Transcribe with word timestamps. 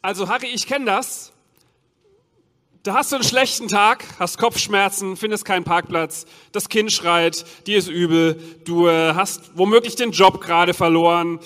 Also 0.00 0.28
Harry, 0.28 0.46
ich 0.46 0.66
kenne 0.66 0.84
das. 0.84 1.32
Da 2.84 2.94
hast 2.94 3.10
du 3.10 3.16
einen 3.16 3.24
schlechten 3.24 3.66
Tag, 3.66 4.04
hast 4.20 4.38
Kopfschmerzen, 4.38 5.16
findest 5.16 5.44
keinen 5.44 5.64
Parkplatz, 5.64 6.26
das 6.52 6.68
Kind 6.68 6.92
schreit, 6.92 7.44
dir 7.66 7.76
ist 7.76 7.88
übel, 7.88 8.40
du 8.64 8.86
äh, 8.86 9.14
hast 9.14 9.58
womöglich 9.58 9.96
den 9.96 10.12
Job 10.12 10.40
gerade 10.40 10.72
verloren, 10.72 11.40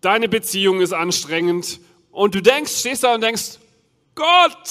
deine 0.00 0.28
Beziehung 0.28 0.80
ist 0.80 0.94
anstrengend 0.94 1.80
und 2.10 2.34
du 2.34 2.40
denkst, 2.40 2.72
stehst 2.72 3.04
da 3.04 3.14
und 3.14 3.20
denkst, 3.20 3.58
Gott, 4.14 4.70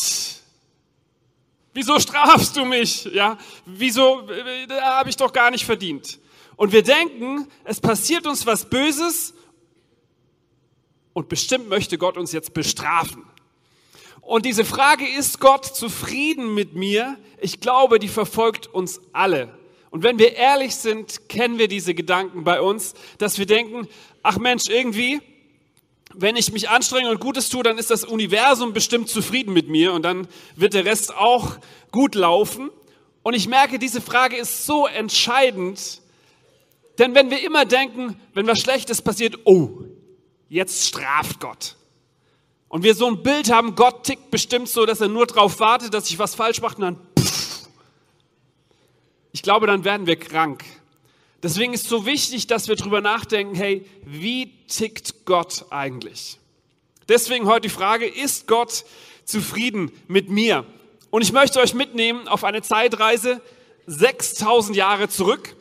wieso 1.74 2.00
strafst 2.00 2.58
du 2.58 2.66
mich? 2.66 3.06
Ja, 3.06 3.38
wieso 3.66 4.28
äh, 4.28 4.68
habe 4.82 5.10
ich 5.10 5.16
doch 5.16 5.32
gar 5.32 5.52
nicht 5.52 5.66
verdient? 5.66 6.20
Und 6.56 6.72
wir 6.72 6.82
denken, 6.82 7.48
es 7.64 7.80
passiert 7.80 8.26
uns 8.26 8.48
was 8.48 8.68
Böses 8.68 9.36
und 11.16 11.30
bestimmt 11.30 11.70
möchte 11.70 11.98
Gott 11.98 12.18
uns 12.18 12.34
jetzt 12.34 12.54
bestrafen. 12.54 13.24
Und 14.20 14.46
diese 14.46 14.66
Frage, 14.66 15.08
ist 15.08 15.40
Gott 15.40 15.66
zufrieden 15.66 16.54
mit 16.54 16.76
mir? 16.76 17.18
Ich 17.40 17.62
glaube, 17.62 18.00
die 18.00 18.10
verfolgt 18.10 18.68
uns 18.68 19.00
alle. 19.14 19.58
Und 19.92 20.04
wenn 20.04 20.20
wir 20.20 20.36
ehrlich 20.36 20.76
sind, 20.76 21.30
kennen 21.30 21.58
wir 21.58 21.70
diese 21.70 21.94
Gedanken 21.94 22.44
bei 22.44 22.60
uns, 22.60 22.96
dass 23.18 23.40
wir 23.40 23.46
denken, 23.46 23.88
ach 24.24 24.38
Mensch, 24.40 24.64
irgendwie, 24.68 25.22
wenn 26.14 26.36
ich 26.36 26.52
mich 26.52 26.68
anstrenge 26.70 27.10
und 27.10 27.22
Gutes 27.22 27.48
tue, 27.48 27.64
dann 27.64 27.78
ist 27.78 27.92
das 27.92 28.04
Universum 28.04 28.74
bestimmt 28.74 29.08
zufrieden 29.08 29.54
mit 29.54 29.70
mir 29.70 29.94
und 29.94 30.04
dann 30.04 30.28
wird 30.58 30.74
der 30.74 30.84
Rest 30.84 31.16
auch 31.16 31.56
gut 31.92 32.16
laufen. 32.16 32.72
Und 33.24 33.36
ich 33.36 33.48
merke, 33.48 33.80
diese 33.80 34.02
Frage 34.02 34.36
ist 34.36 34.66
so 34.66 34.86
entscheidend, 34.86 36.02
denn 37.00 37.16
wenn 37.16 37.30
wir 37.30 37.42
immer 37.42 37.64
denken, 37.64 38.20
wenn 38.34 38.48
was 38.48 38.60
Schlechtes 38.60 39.02
passiert, 39.02 39.40
oh, 39.46 39.86
jetzt 40.56 40.88
straft 40.88 41.42
Gott. 41.42 41.76
Und 42.70 42.84
wir 42.84 42.96
so 42.96 43.08
ein 43.08 43.22
Bild 43.22 43.52
haben, 43.52 43.76
Gott 43.76 44.06
tickt 44.06 44.32
bestimmt 44.32 44.70
so, 44.70 44.86
dass 44.86 45.02
er 45.02 45.10
nur 45.10 45.28
darauf 45.28 45.60
wartet, 45.60 45.94
dass 45.94 46.10
ich 46.10 46.18
was 46.18 46.34
falsch 46.34 46.62
mache 46.62 46.76
und 46.76 46.82
dann 46.82 46.98
pff. 47.20 47.68
Ich 49.34 49.44
glaube, 49.44 49.68
dann 49.68 49.84
werden 49.84 50.08
wir 50.08 50.16
krank. 50.16 50.64
Deswegen 51.44 51.74
ist 51.74 51.84
es 51.84 51.90
so 51.90 52.06
wichtig, 52.06 52.48
dass 52.48 52.70
wir 52.70 52.76
darüber 52.76 53.02
nachdenken, 53.02 53.54
hey, 53.54 53.86
wie 54.06 54.52
tickt 54.68 55.26
Gott 55.26 55.66
eigentlich? 55.70 56.40
Deswegen 57.10 57.46
heute 57.46 57.68
die 57.68 57.70
Frage, 57.70 58.08
ist 58.08 58.48
Gott 58.48 58.86
zufrieden 59.26 59.92
mit 60.08 60.30
mir? 60.30 60.66
Und 61.12 61.22
ich 61.22 61.34
möchte 61.34 61.60
euch 61.60 61.74
mitnehmen 61.74 62.28
auf 62.28 62.46
eine 62.46 62.62
Zeitreise 62.62 63.42
6000 63.88 64.76
Jahre 64.76 65.10
zurück 65.10 65.56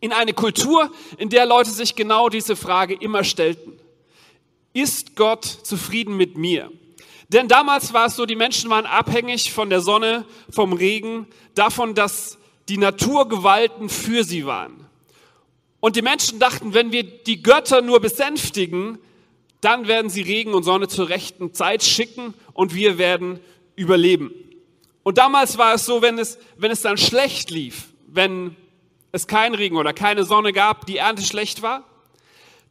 in 0.00 0.12
eine 0.12 0.34
Kultur, 0.34 0.90
in 1.18 1.30
der 1.30 1.46
Leute 1.46 1.70
sich 1.70 1.94
genau 1.94 2.28
diese 2.28 2.56
Frage 2.56 2.94
immer 2.94 3.24
stellten. 3.24 3.75
Ist 4.76 5.16
Gott 5.16 5.46
zufrieden 5.46 6.18
mit 6.18 6.36
mir? 6.36 6.70
Denn 7.28 7.48
damals 7.48 7.94
war 7.94 8.08
es 8.08 8.16
so, 8.16 8.26
die 8.26 8.36
Menschen 8.36 8.68
waren 8.68 8.84
abhängig 8.84 9.50
von 9.50 9.70
der 9.70 9.80
Sonne, 9.80 10.26
vom 10.50 10.74
Regen, 10.74 11.26
davon, 11.54 11.94
dass 11.94 12.36
die 12.68 12.76
Naturgewalten 12.76 13.88
für 13.88 14.22
sie 14.22 14.44
waren. 14.44 14.86
Und 15.80 15.96
die 15.96 16.02
Menschen 16.02 16.38
dachten, 16.38 16.74
wenn 16.74 16.92
wir 16.92 17.04
die 17.04 17.42
Götter 17.42 17.80
nur 17.80 18.00
besänftigen, 18.00 18.98
dann 19.62 19.88
werden 19.88 20.10
sie 20.10 20.20
Regen 20.20 20.52
und 20.52 20.64
Sonne 20.64 20.88
zur 20.88 21.08
rechten 21.08 21.54
Zeit 21.54 21.82
schicken 21.82 22.34
und 22.52 22.74
wir 22.74 22.98
werden 22.98 23.40
überleben. 23.76 24.30
Und 25.04 25.16
damals 25.16 25.56
war 25.56 25.72
es 25.72 25.86
so, 25.86 26.02
wenn 26.02 26.18
es, 26.18 26.36
wenn 26.58 26.70
es 26.70 26.82
dann 26.82 26.98
schlecht 26.98 27.48
lief, 27.48 27.88
wenn 28.08 28.54
es 29.12 29.26
keinen 29.26 29.54
Regen 29.54 29.78
oder 29.78 29.94
keine 29.94 30.24
Sonne 30.24 30.52
gab, 30.52 30.84
die 30.84 30.98
Ernte 30.98 31.22
schlecht 31.22 31.62
war, 31.62 31.82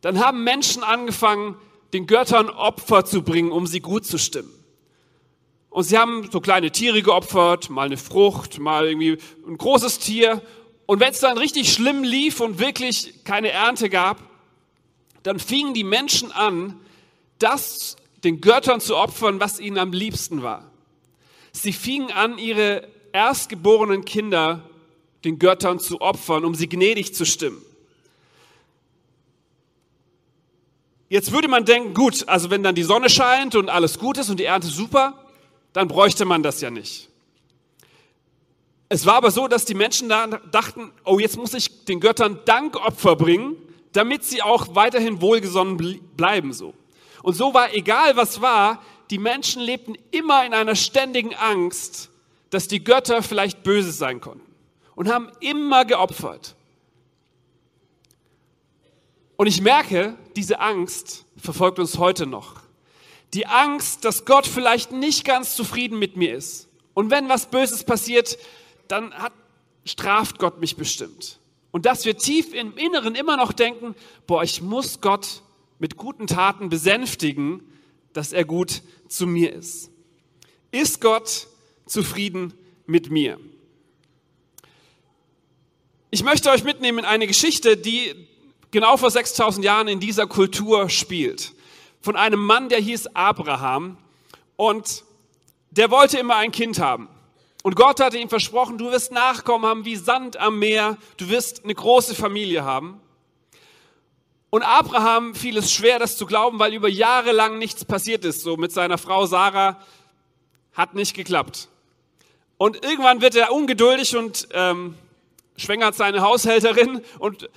dann 0.02 0.20
haben 0.20 0.44
Menschen 0.44 0.84
angefangen, 0.84 1.56
den 1.96 2.08
Göttern 2.08 2.50
Opfer 2.50 3.06
zu 3.06 3.22
bringen, 3.22 3.54
um 3.54 3.68
sie 3.68 3.80
gut 3.80 4.06
zu 4.06 4.18
stimmen. 4.18 4.52
Und 5.70 5.86
sie 5.86 5.98
haben 5.98 6.30
so 6.30 6.42
kleine 6.42 6.70
Tiere 6.72 7.02
geopfert, 7.02 7.70
mal 7.70 7.86
eine 7.86 7.96
Frucht, 7.96 8.60
mal 8.60 8.86
irgendwie 8.88 9.18
ein 9.48 9.58
großes 9.58 10.00
Tier. 10.00 10.42
Und 10.88 11.00
wenn 11.00 11.12
es 11.12 11.22
dann 11.22 11.38
richtig 11.38 11.72
schlimm 11.72 12.04
lief 12.04 12.42
und 12.42 12.60
wirklich 12.60 13.24
keine 13.24 13.50
Ernte 13.50 13.90
gab, 13.90 14.22
dann 15.24 15.40
fingen 15.40 15.74
die 15.74 15.86
Menschen 15.86 16.34
an, 16.34 16.78
das 17.40 17.96
den 18.26 18.42
Göttern 18.42 18.82
zu 18.82 18.98
opfern, 18.98 19.40
was 19.40 19.62
ihnen 19.62 19.78
am 19.78 19.94
liebsten 19.94 20.44
war. 20.44 20.70
Sie 21.54 21.72
fingen 21.72 22.12
an, 22.12 22.38
ihre 22.38 22.90
erstgeborenen 23.14 24.04
Kinder 24.04 24.70
den 25.24 25.40
Göttern 25.40 25.80
zu 25.80 26.02
opfern, 26.02 26.44
um 26.44 26.56
sie 26.56 26.68
gnädig 26.68 27.16
zu 27.16 27.26
stimmen. 27.26 27.62
Jetzt 31.08 31.32
würde 31.32 31.48
man 31.48 31.66
denken, 31.66 31.94
gut, 31.94 32.28
also 32.28 32.50
wenn 32.50 32.64
dann 32.64 32.76
die 32.76 32.84
Sonne 32.84 33.10
scheint 33.10 33.56
und 33.56 33.70
alles 33.70 34.00
gut 34.00 34.18
ist 34.18 34.30
und 34.30 34.40
die 34.40 34.46
Ernte 34.46 34.68
super, 34.68 35.26
dann 35.74 35.88
bräuchte 35.88 36.26
man 36.26 36.42
das 36.42 36.62
ja 36.62 36.72
nicht. 36.72 37.10
Es 38.90 39.06
war 39.06 39.16
aber 39.16 39.32
so, 39.32 39.48
dass 39.48 39.66
die 39.66 39.74
Menschen 39.74 40.10
da 40.10 40.28
dachten, 40.28 40.92
oh, 41.04 41.20
jetzt 41.20 41.38
muss 41.38 41.54
ich 41.54 41.86
den 41.86 42.00
Göttern 42.00 42.40
Dankopfer 42.46 43.16
bringen, 43.16 43.56
damit 43.92 44.24
sie 44.24 44.42
auch 44.42 44.76
weiterhin 44.76 45.22
wohlgesonnen 45.22 46.00
bleiben 46.16 46.54
so. 46.54 46.74
Und 47.24 47.34
so 47.34 47.54
war 47.54 47.74
egal 47.74 48.16
was 48.16 48.42
war, 48.42 48.82
die 49.10 49.18
Menschen 49.18 49.62
lebten 49.62 49.96
immer 50.12 50.46
in 50.46 50.54
einer 50.54 50.76
ständigen 50.76 51.34
Angst, 51.36 52.10
dass 52.50 52.68
die 52.68 52.84
Götter 52.84 53.24
vielleicht 53.24 53.64
böse 53.64 53.92
sein 53.92 54.22
konnten 54.22 54.46
und 54.96 55.12
haben 55.12 55.32
immer 55.40 55.86
geopfert. 55.86 56.56
Und 59.38 59.48
ich 59.48 59.62
merke, 59.62 60.16
diese 60.36 60.60
Angst 60.60 61.26
verfolgt 61.38 61.80
uns 61.80 61.98
heute 61.98 62.26
noch. 62.26 62.62
Die 63.34 63.48
Angst, 63.48 64.06
dass 64.06 64.26
Gott 64.26 64.48
vielleicht 64.48 64.92
nicht 64.92 65.26
ganz 65.26 65.56
zufrieden 65.56 66.00
mit 66.00 66.16
mir 66.16 66.34
ist. 66.36 66.70
Und 66.94 67.12
wenn 67.12 67.28
was 67.28 67.50
Böses 67.50 67.84
passiert, 67.84 68.38
dann 68.88 69.14
hat, 69.14 69.34
straft 69.84 70.40
Gott 70.40 70.60
mich 70.60 70.78
bestimmt. 70.78 71.40
Und 71.72 71.86
dass 71.86 72.06
wir 72.06 72.18
tief 72.18 72.54
im 72.54 72.78
Inneren 72.78 73.16
immer 73.16 73.36
noch 73.36 73.52
denken, 73.52 73.96
boah, 74.28 74.44
ich 74.44 74.62
muss 74.62 75.02
Gott 75.02 75.42
mit 75.80 75.98
guten 75.98 76.28
Taten 76.28 76.70
besänftigen, 76.70 77.62
dass 78.14 78.32
er 78.32 78.46
gut 78.46 78.82
zu 79.10 79.28
mir 79.28 79.52
ist. 79.52 79.92
Ist 80.72 81.02
Gott 81.02 81.48
zufrieden 81.86 82.54
mit 82.86 83.12
mir? 83.12 83.38
Ich 86.12 86.24
möchte 86.24 86.50
euch 86.50 86.64
mitnehmen 86.64 87.00
in 87.00 87.06
eine 87.06 87.28
Geschichte, 87.28 87.76
die 87.76 88.28
genau 88.76 88.98
vor 88.98 89.10
6000 89.10 89.64
Jahren 89.64 89.88
in 89.88 90.02
dieser 90.02 90.28
Kultur 90.28 90.90
spielt. 90.90 91.54
Von 92.02 92.18
einem 92.18 92.46
Mann, 92.46 92.68
der 92.68 92.80
hieß 92.80 93.08
Abraham 93.16 93.98
und 94.58 95.06
der 95.72 95.90
wollte 95.92 96.20
immer 96.20 96.36
ein 96.36 96.52
Kind 96.52 96.78
haben. 96.80 97.08
Und 97.64 97.78
Gott 97.78 98.02
hatte 98.02 98.18
ihm 98.18 98.28
versprochen, 98.28 98.78
du 98.78 98.92
wirst 98.92 99.14
Nachkommen 99.14 99.66
haben 99.66 99.86
wie 99.86 99.96
Sand 99.96 100.36
am 100.36 100.60
Meer, 100.60 100.98
du 101.16 101.30
wirst 101.30 101.64
eine 101.64 101.74
große 101.74 102.16
Familie 102.16 102.66
haben. 102.66 103.00
Und 104.50 104.64
Abraham 104.64 105.36
fiel 105.36 105.58
es 105.58 105.72
schwer, 105.72 105.98
das 105.98 106.18
zu 106.18 106.26
glauben, 106.26 106.60
weil 106.60 106.74
über 106.74 106.90
Jahre 106.90 107.32
lang 107.32 107.58
nichts 107.58 107.86
passiert 107.86 108.26
ist. 108.26 108.42
So 108.42 108.58
mit 108.58 108.74
seiner 108.74 108.98
Frau 108.98 109.26
Sarah 109.26 109.80
hat 110.74 110.96
nicht 110.96 111.16
geklappt. 111.16 111.70
Und 112.58 112.84
irgendwann 112.84 113.22
wird 113.22 113.36
er 113.36 113.54
ungeduldig 113.54 114.18
und 114.18 114.50
ähm, 114.52 114.96
schwängert 115.56 115.96
seine 115.96 116.20
Haushälterin 116.20 117.02
und 117.20 117.50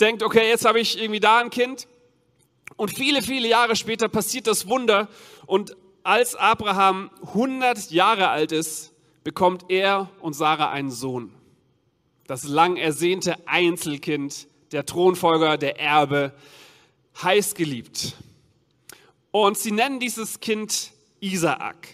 denkt, 0.00 0.22
okay, 0.22 0.48
jetzt 0.48 0.64
habe 0.64 0.80
ich 0.80 0.98
irgendwie 1.00 1.20
da 1.20 1.38
ein 1.38 1.50
Kind. 1.50 1.86
Und 2.76 2.90
viele, 2.90 3.22
viele 3.22 3.48
Jahre 3.48 3.76
später 3.76 4.08
passiert 4.08 4.46
das 4.46 4.66
Wunder 4.68 5.08
und 5.46 5.76
als 6.02 6.34
Abraham 6.34 7.10
100 7.22 7.90
Jahre 7.90 8.28
alt 8.28 8.52
ist, 8.52 8.92
bekommt 9.22 9.64
er 9.70 10.10
und 10.20 10.34
Sarah 10.34 10.70
einen 10.70 10.90
Sohn. 10.90 11.32
Das 12.26 12.44
lang 12.44 12.76
ersehnte 12.76 13.36
Einzelkind, 13.46 14.48
der 14.72 14.84
Thronfolger, 14.84 15.56
der 15.56 15.80
Erbe, 15.80 16.34
heiß 17.22 17.54
geliebt. 17.54 18.14
Und 19.30 19.56
sie 19.56 19.72
nennen 19.72 19.98
dieses 19.98 20.40
Kind 20.40 20.92
Isaak. 21.20 21.88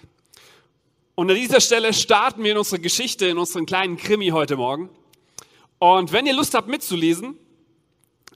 Und 1.14 1.30
an 1.30 1.36
dieser 1.36 1.60
Stelle 1.60 1.92
starten 1.92 2.42
wir 2.42 2.52
in 2.52 2.58
unsere 2.58 2.80
Geschichte, 2.80 3.26
in 3.26 3.38
unseren 3.38 3.66
kleinen 3.66 3.96
Krimi 3.96 4.28
heute 4.28 4.56
Morgen. 4.56 4.88
Und 5.78 6.12
wenn 6.12 6.26
ihr 6.26 6.34
Lust 6.34 6.54
habt 6.54 6.68
mitzulesen, 6.68 7.36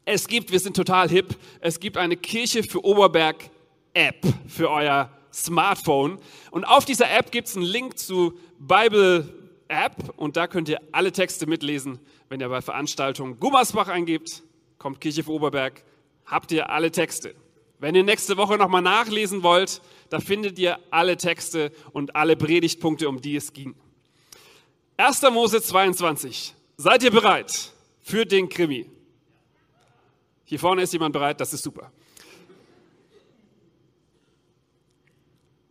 es 0.05 0.27
gibt, 0.27 0.53
wir 0.53 0.61
sind 0.61 0.77
total 0.77 1.09
hip, 1.09 1.37
es 1.61 1.81
gibt 1.81 1.97
eine 1.97 2.17
Kirche 2.17 2.63
für 2.63 2.85
Oberberg 2.85 3.51
App 3.95 4.27
für 4.47 4.71
euer 4.71 5.11
Smartphone. 5.33 6.19
Und 6.51 6.65
auf 6.65 6.85
dieser 6.85 7.11
App 7.11 7.31
gibt 7.31 7.49
es 7.49 7.57
einen 7.57 7.65
Link 7.65 7.99
zu 7.99 8.39
Bible 8.59 9.29
App 9.69 10.13
und 10.17 10.37
da 10.37 10.47
könnt 10.47 10.69
ihr 10.69 10.81
alle 10.93 11.13
Texte 11.13 11.47
mitlesen. 11.47 11.99
Wenn 12.29 12.41
ihr 12.41 12.49
bei 12.49 12.61
Veranstaltungen 12.61 13.39
Gummersbach 13.41 13.89
eingebt, 13.89 14.43
kommt 14.79 15.01
Kirche 15.01 15.25
für 15.25 15.33
Oberberg, 15.33 15.83
habt 16.27 16.53
ihr 16.53 16.71
alle 16.71 16.91
Texte. 16.91 17.35
Wenn 17.79 17.95
ihr 17.95 18.05
nächste 18.05 18.37
Woche 18.37 18.57
nochmal 18.57 18.83
nachlesen 18.83 19.43
wollt, 19.43 19.81
da 20.09 20.21
findet 20.21 20.59
ihr 20.59 20.79
alle 20.91 21.17
Texte 21.17 21.73
und 21.93 22.15
alle 22.15 22.37
Predigtpunkte, 22.37 23.09
um 23.09 23.21
die 23.21 23.37
es 23.37 23.53
ging. 23.53 23.75
1. 24.97 25.23
Mose 25.33 25.61
22. 25.61 26.55
Seid 26.77 27.03
ihr 27.03 27.11
bereit 27.11 27.73
für 28.01 28.25
den 28.25 28.49
Krimi? 28.49 28.94
Hier 30.45 30.59
vorne 30.59 30.83
ist 30.83 30.93
jemand 30.93 31.13
bereit, 31.13 31.41
das 31.41 31.53
ist 31.53 31.63
super. 31.63 31.91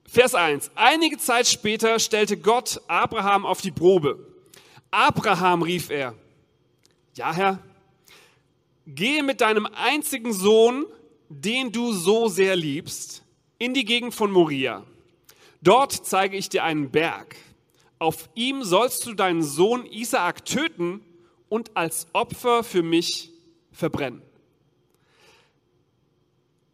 Vers 0.05 0.35
1. 0.35 0.71
Einige 0.75 1.17
Zeit 1.17 1.47
später 1.47 1.97
stellte 1.99 2.37
Gott 2.37 2.81
Abraham 2.87 3.45
auf 3.45 3.61
die 3.61 3.71
Probe. 3.71 4.19
Abraham 4.91 5.63
rief 5.63 5.89
er. 5.89 6.13
Ja, 7.15 7.33
Herr. 7.33 7.59
Gehe 8.85 9.23
mit 9.23 9.41
deinem 9.41 9.65
einzigen 9.65 10.33
Sohn, 10.33 10.85
den 11.29 11.71
du 11.71 11.93
so 11.93 12.27
sehr 12.27 12.55
liebst, 12.55 13.23
in 13.57 13.73
die 13.73 13.85
Gegend 13.85 14.13
von 14.13 14.29
Moria. 14.29 14.83
Dort 15.61 15.93
zeige 15.93 16.37
ich 16.37 16.49
dir 16.49 16.63
einen 16.63 16.91
Berg. 16.91 17.35
Auf 17.97 18.29
ihm 18.35 18.63
sollst 18.63 19.05
du 19.05 19.13
deinen 19.13 19.41
Sohn 19.41 19.85
Isaak 19.85 20.45
töten 20.45 21.01
und 21.49 21.75
als 21.75 22.07
Opfer 22.13 22.63
für 22.63 22.83
mich 22.83 23.31
verbrennen. 23.71 24.21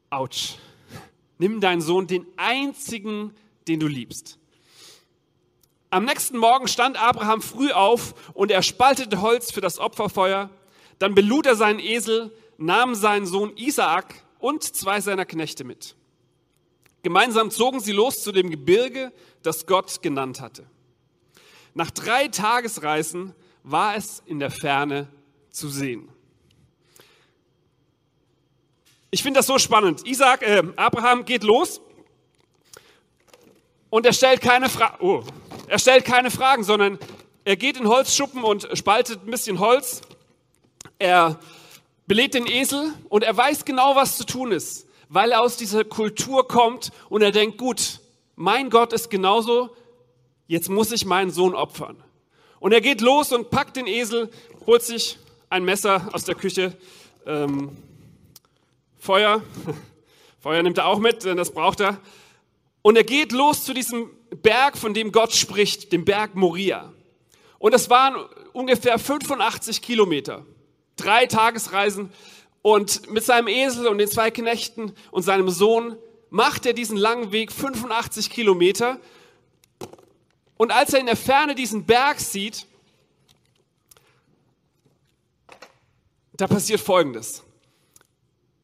Autsch. 0.10 0.56
Nimm 1.38 1.62
deinen 1.62 1.82
Sohn, 1.82 2.08
den 2.08 2.26
einzigen, 2.38 3.34
den 3.68 3.80
du 3.80 3.88
liebst. 3.88 4.38
Am 5.92 6.06
nächsten 6.06 6.38
Morgen 6.38 6.68
stand 6.68 7.02
Abraham 7.02 7.42
früh 7.42 7.72
auf 7.72 8.14
und 8.34 8.52
er 8.52 8.62
spaltete 8.62 9.22
Holz 9.22 9.52
für 9.52 9.62
das 9.62 9.80
Opferfeuer. 9.80 10.50
Dann 11.00 11.16
belud 11.16 11.46
er 11.46 11.56
seinen 11.56 11.80
Esel, 11.80 12.36
nahm 12.58 12.94
seinen 12.94 13.26
Sohn 13.26 13.56
Isaak 13.56 14.14
und 14.38 14.64
zwei 14.64 15.02
seiner 15.02 15.26
Knechte 15.26 15.64
mit. 15.64 15.96
Gemeinsam 17.02 17.50
zogen 17.50 17.80
sie 17.80 17.94
los 17.94 18.22
zu 18.22 18.32
dem 18.32 18.50
Gebirge, 18.50 19.14
das 19.42 19.66
Gott 19.66 20.02
genannt 20.02 20.42
hatte. 20.42 20.66
Nach 21.74 21.90
drei 21.90 22.28
Tagesreisen 22.28 23.34
war 23.64 23.96
es 23.96 24.22
in 24.26 24.40
der 24.40 24.52
Ferne 24.52 25.08
zu 25.50 25.70
sehen. 25.70 26.10
Ich 29.12 29.24
finde 29.24 29.40
das 29.40 29.48
so 29.48 29.58
spannend. 29.58 30.06
Isaac, 30.06 30.44
äh, 30.44 30.62
Abraham 30.76 31.26
geht 31.26 31.44
los 31.44 31.82
und 33.90 34.06
er 34.06 34.14
stellt 34.14 34.40
keine 34.40 34.70
Fragen. 34.70 34.98
Oh, 35.04 35.24
er 35.68 35.80
stellt 35.80 36.06
keine 36.06 36.30
Fragen, 36.30 36.64
sondern 36.64 37.00
er 37.44 37.56
geht 37.56 37.78
in 37.78 37.88
Holzschuppen 37.88 38.44
und 38.44 38.68
spaltet 38.74 39.26
ein 39.26 39.32
bisschen 39.32 39.60
Holz. 39.60 40.02
Er 41.00 41.40
belädt 42.06 42.36
den 42.36 42.46
Esel 42.46 42.94
und 43.10 43.24
er 43.24 43.36
weiß 43.36 43.66
genau, 43.66 43.96
was 43.96 44.18
zu 44.18 44.26
tun 44.26 44.52
ist, 44.52 44.88
weil 45.08 45.32
er 45.32 45.42
aus 45.42 45.58
dieser 45.58 45.84
Kultur 45.84 46.48
kommt 46.48 46.92
und 47.10 47.24
er 47.24 47.32
denkt, 47.32 47.58
gut, 47.58 48.02
mein 48.36 48.70
Gott 48.70 48.94
ist 48.94 49.10
genauso, 49.10 49.72
jetzt 50.46 50.70
muss 50.70 50.92
ich 50.92 51.06
meinen 51.06 51.32
Sohn 51.32 51.56
opfern. 51.56 52.04
Und 52.60 52.74
er 52.74 52.82
geht 52.82 53.02
los 53.02 53.32
und 53.32 53.50
packt 53.50 53.76
den 53.76 53.88
Esel, 53.88 54.30
holt 54.68 54.84
sich 54.84 55.18
ein 55.50 55.64
Messer 55.64 56.10
aus 56.14 56.26
der 56.26 56.36
Küche, 56.36 56.78
ähm, 57.26 57.76
Feuer. 59.00 59.42
Feuer 60.40 60.62
nimmt 60.62 60.78
er 60.78 60.86
auch 60.86 61.00
mit, 61.00 61.24
denn 61.24 61.38
das 61.38 61.52
braucht 61.52 61.80
er. 61.80 62.00
Und 62.82 62.98
er 62.98 63.04
geht 63.04 63.32
los 63.32 63.64
zu 63.64 63.74
diesem 63.74 64.10
Berg, 64.42 64.78
von 64.78 64.94
dem 64.94 65.12
Gott 65.12 65.34
spricht, 65.34 65.92
dem 65.92 66.06
Berg 66.06 66.36
Moria. 66.36 66.94
Und 67.58 67.74
das 67.74 67.90
waren 67.90 68.16
ungefähr 68.54 69.00
85 69.00 69.82
Kilometer, 69.82 70.46
drei 70.96 71.26
Tagesreisen. 71.26 72.12
Und 72.62 73.10
mit 73.10 73.24
seinem 73.24 73.48
Esel 73.48 73.88
und 73.88 73.98
den 73.98 74.10
zwei 74.10 74.32
Knechten 74.32 74.94
und 75.12 75.24
seinem 75.24 75.50
Sohn 75.50 75.98
macht 76.30 76.66
er 76.66 76.74
diesen 76.74 76.98
langen 76.98 77.32
Weg 77.32 77.52
85 77.52 78.30
Kilometer. 78.30 79.00
Und 80.58 80.72
als 80.72 80.94
er 80.94 81.00
in 81.00 81.06
der 81.06 81.16
Ferne 81.16 81.56
diesen 81.56 81.86
Berg 81.86 82.20
sieht, 82.20 82.68
da 86.34 86.48
passiert 86.48 86.82
Folgendes. 86.82 87.44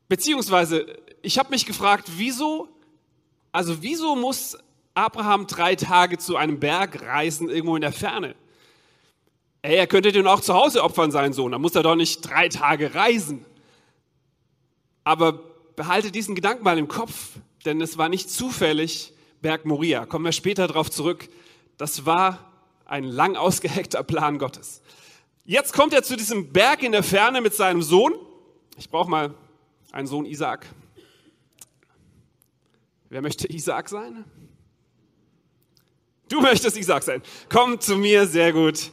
Beziehungsweise, 0.08 0.86
ich 1.22 1.40
habe 1.40 1.50
mich 1.50 1.66
gefragt, 1.66 2.10
wieso, 2.18 2.68
also 3.52 3.82
wieso 3.82 4.16
muss 4.16 4.58
Abraham 4.94 5.48
drei 5.48 5.76
Tage 5.76 6.18
zu 6.18 6.38
einem 6.38 6.60
Berg 6.60 7.02
reisen, 7.02 7.50
irgendwo 7.50 7.76
in 7.76 7.82
der 7.82 7.92
Ferne? 7.92 8.36
Ey, 9.62 9.78
er 9.78 9.88
könnte 9.88 10.12
den 10.12 10.28
auch 10.28 10.42
zu 10.42 10.54
Hause 10.54 10.84
opfern, 10.84 11.10
seinen 11.10 11.34
Sohn. 11.34 11.52
Da 11.52 11.58
muss 11.58 11.74
er 11.74 11.82
doch 11.82 11.96
nicht 11.96 12.22
drei 12.22 12.50
Tage 12.50 12.94
reisen. 12.94 13.46
Aber 15.04 15.34
behalte 15.76 16.12
diesen 16.12 16.36
Gedanken 16.36 16.64
mal 16.64 16.78
im 16.78 16.88
Kopf, 16.88 17.32
denn 17.66 17.82
es 17.82 17.98
war 17.98 18.08
nicht 18.08 18.30
zufällig 18.30 19.14
Berg 19.42 19.66
Moria. 19.66 20.06
Kommen 20.06 20.26
wir 20.26 20.32
später 20.32 20.68
darauf 20.68 20.92
zurück. 20.92 21.30
Das 21.78 22.06
war 22.06 22.52
ein 22.86 23.04
lang 23.04 23.36
ausgeheckter 23.36 24.04
Plan 24.04 24.38
Gottes. 24.38 24.82
Jetzt 25.46 25.74
kommt 25.74 25.94
er 25.94 26.04
zu 26.04 26.16
diesem 26.16 26.52
Berg 26.54 26.84
in 26.84 26.92
der 26.92 27.04
Ferne 27.04 27.42
mit 27.42 27.56
seinem 27.56 27.82
Sohn. 27.82 28.14
Ich 28.78 28.90
brauche 28.90 29.10
mal 29.10 29.34
einen 29.96 30.08
Sohn 30.08 30.26
Isaac. 30.26 30.68
Wer 33.10 33.22
möchte 33.22 33.52
Isaac 33.52 33.88
sein? 33.88 34.26
Du 36.28 36.42
möchtest 36.42 36.76
Isaac 36.76 37.04
sein. 37.04 37.22
Komm 37.50 37.80
zu 37.80 37.96
mir, 37.96 38.28
sehr 38.28 38.52
gut. 38.52 38.92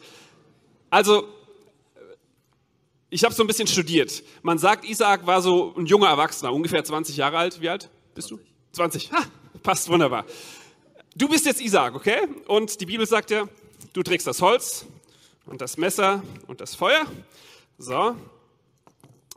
Also, 0.91 1.27
ich 3.11 3.25
habe 3.25 3.35
so 3.35 3.43
ein 3.43 3.49
bisschen 3.49 3.67
studiert. 3.67 4.23
Man 4.43 4.59
sagt, 4.59 4.85
Isaac 4.85 5.27
war 5.27 5.43
so 5.43 5.75
ein 5.77 5.87
junger 5.87 6.09
Erwachsener, 6.09 6.53
ungefähr 6.53 6.85
20 6.85 7.17
Jahre 7.17 7.39
alt. 7.39 7.61
Wie 7.61 7.69
alt 7.69 7.91
bist 8.15 8.31
du? 8.31 8.39
20. 8.73 9.13
Ha, 9.13 9.25
passt 9.63 9.89
wunderbar. 9.89 10.25
Du 11.17 11.29
bist 11.29 11.47
jetzt 11.47 11.61
Isaac, 11.61 11.97
okay? 11.97 12.29
Und 12.47 12.81
die 12.81 12.87
Bibel 12.87 13.07
sagt 13.07 13.33
ja, 13.33 13.49
du 13.93 14.03
trägst 14.05 14.29
das 14.29 14.41
Holz 14.41 14.87
und 15.47 15.61
das 15.61 15.77
Messer 15.77 16.23
und 16.47 16.61
das 16.61 16.77
Feuer. 16.77 17.07
So. 17.77 18.15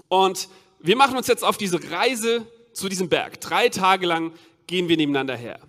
Und 0.09 0.47
wir 0.85 0.95
machen 0.95 1.17
uns 1.17 1.27
jetzt 1.27 1.43
auf 1.43 1.57
diese 1.57 1.91
Reise 1.91 2.45
zu 2.73 2.89
diesem 2.89 3.09
Berg. 3.09 3.41
Drei 3.41 3.69
Tage 3.69 4.05
lang 4.05 4.33
gehen 4.67 4.87
wir 4.87 4.97
nebeneinander 4.97 5.35
her. 5.35 5.59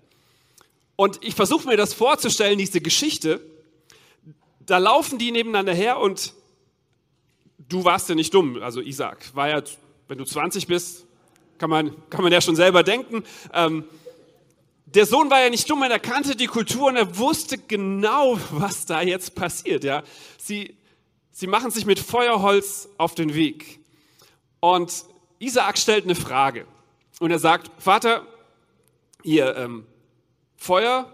Und 0.97 1.23
ich 1.25 1.35
versuche 1.35 1.67
mir 1.67 1.77
das 1.77 1.95
vorzustellen, 1.95 2.59
diese 2.59 2.81
Geschichte. 2.81 3.41
Da 4.61 4.79
laufen 4.79 5.19
die 5.19 5.31
nebeneinander 5.31 5.75
her 5.75 6.01
und 6.01 6.35
du 7.69 7.85
warst 7.85 8.09
ja 8.09 8.15
nicht 8.15 8.35
dumm. 8.35 8.63
Also 8.63 8.81
Isaac 8.81 9.35
war 9.35 9.49
ja, 9.49 9.63
wenn 10.09 10.19
du 10.19 10.25
20 10.25 10.67
bist, 10.67 11.07
kann 11.59 11.71
man, 11.71 11.93
kann 12.11 12.23
man 12.23 12.33
ja 12.33 12.41
schon 12.41 12.57
selber 12.57 12.83
denken. 12.83 13.25
Ähm, 13.53 13.85
der 14.87 15.07
Sohn 15.07 15.31
war 15.31 15.41
ja 15.41 15.51
nicht 15.51 15.69
dumm, 15.69 15.83
er 15.83 15.99
kannte 15.99 16.37
die 16.37 16.47
Kultur 16.47 16.89
und 16.89 16.97
er 16.97 17.19
wusste 17.19 17.59
genau, 17.59 18.39
was 18.51 18.87
da 18.87 19.03
jetzt 19.03 19.35
passiert. 19.35 19.85
Ja. 19.85 20.03
Sie, 20.39 20.77
sie 21.33 21.47
machen 21.47 21.71
sich 21.71 21.87
mit 21.87 21.99
Feuerholz 21.99 22.89
auf 22.99 23.15
den 23.15 23.35
Weg. 23.35 23.81
Und 24.67 25.05
Isaak 25.39 25.79
stellt 25.79 26.07
eine 26.07 26.17
Frage. 26.17 26.67
Und 27.21 27.31
er 27.31 27.39
sagt, 27.39 27.71
Vater, 27.81 28.27
ihr 29.23 29.55
ähm, 29.57 29.87
Feuer, 30.57 31.09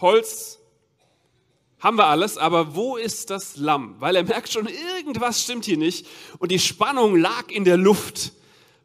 Holz, 0.00 0.58
haben 1.78 1.96
wir 1.96 2.06
alles, 2.06 2.36
aber 2.36 2.74
wo 2.74 2.96
ist 2.96 3.30
das 3.30 3.56
Lamm? 3.56 3.94
Weil 4.00 4.16
er 4.16 4.24
merkt 4.24 4.50
schon, 4.50 4.66
irgendwas 4.66 5.44
stimmt 5.44 5.64
hier 5.64 5.76
nicht. 5.76 6.08
Und 6.40 6.50
die 6.50 6.58
Spannung 6.58 7.16
lag 7.16 7.50
in 7.50 7.64
der 7.64 7.76
Luft, 7.76 8.32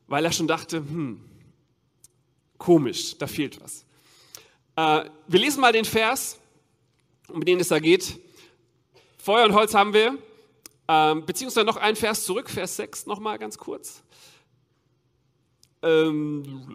weil 0.06 0.26
er 0.26 0.32
schon 0.32 0.48
dachte, 0.48 0.78
hm, 0.78 1.20
komisch, 2.60 3.18
da 3.18 3.26
fehlt 3.26 3.60
was. 3.62 3.84
Äh, 4.76 5.10
wir 5.28 5.40
lesen 5.40 5.62
mal 5.62 5.74
den 5.74 5.86
Vers, 5.86 6.38
um 7.28 7.44
den 7.44 7.60
es 7.60 7.70
da 7.70 7.80
geht. 7.80 8.20
Feuer 9.18 9.46
und 9.46 9.56
Holz 9.56 9.74
haben 9.74 9.94
wir. 9.94 10.20
Ähm, 10.92 11.24
beziehungsweise 11.24 11.68
noch 11.68 11.78
ein 11.78 11.96
Vers 11.96 12.24
zurück, 12.24 12.50
Vers 12.50 12.78
6 12.78 13.06
nochmal 13.06 13.38
ganz 13.38 13.60
kurz. 13.60 14.02
Ähm, 15.84 16.66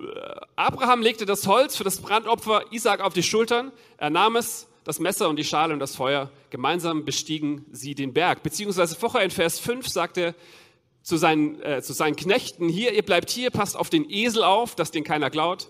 Abraham 0.54 1.02
legte 1.02 1.26
das 1.26 1.48
Holz 1.48 1.74
für 1.74 1.82
das 1.82 2.00
Brandopfer 2.00 2.62
Isaac 2.70 3.00
auf 3.00 3.12
die 3.12 3.24
Schultern. 3.24 3.72
Er 3.96 4.10
nahm 4.10 4.36
es, 4.36 4.68
das 4.84 5.00
Messer 5.00 5.28
und 5.28 5.36
die 5.36 5.44
Schale 5.44 5.74
und 5.74 5.80
das 5.80 5.96
Feuer. 5.96 6.30
Gemeinsam 6.50 7.04
bestiegen 7.04 7.66
sie 7.72 7.96
den 7.96 8.12
Berg. 8.12 8.44
Beziehungsweise 8.44 8.94
vorher 8.94 9.22
in 9.22 9.32
Vers 9.32 9.58
5 9.58 9.88
sagt 9.88 10.16
er 10.16 10.36
zu 11.02 11.16
seinen, 11.16 11.60
äh, 11.62 11.82
zu 11.82 11.92
seinen 11.92 12.14
Knechten, 12.14 12.68
hier, 12.68 12.92
ihr 12.92 13.02
bleibt 13.02 13.30
hier, 13.30 13.50
passt 13.50 13.76
auf 13.76 13.90
den 13.90 14.08
Esel 14.08 14.44
auf, 14.44 14.76
dass 14.76 14.92
den 14.92 15.02
keiner 15.02 15.28
klaut. 15.28 15.68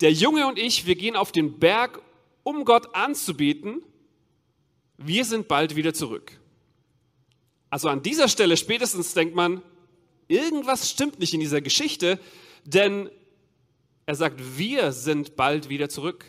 Der 0.00 0.12
Junge 0.12 0.46
und 0.46 0.60
ich, 0.60 0.86
wir 0.86 0.94
gehen 0.94 1.16
auf 1.16 1.32
den 1.32 1.58
Berg, 1.58 2.00
um 2.44 2.64
Gott 2.64 2.94
anzubeten. 2.94 3.82
Wir 4.96 5.24
sind 5.24 5.48
bald 5.48 5.74
wieder 5.74 5.92
zurück. 5.92 6.38
Also 7.74 7.88
an 7.88 8.02
dieser 8.02 8.28
Stelle 8.28 8.56
spätestens 8.56 9.14
denkt 9.14 9.34
man, 9.34 9.60
irgendwas 10.28 10.88
stimmt 10.88 11.18
nicht 11.18 11.34
in 11.34 11.40
dieser 11.40 11.60
Geschichte, 11.60 12.20
denn 12.64 13.10
er 14.06 14.14
sagt, 14.14 14.56
wir 14.56 14.92
sind 14.92 15.34
bald 15.34 15.68
wieder 15.68 15.88
zurück. 15.88 16.24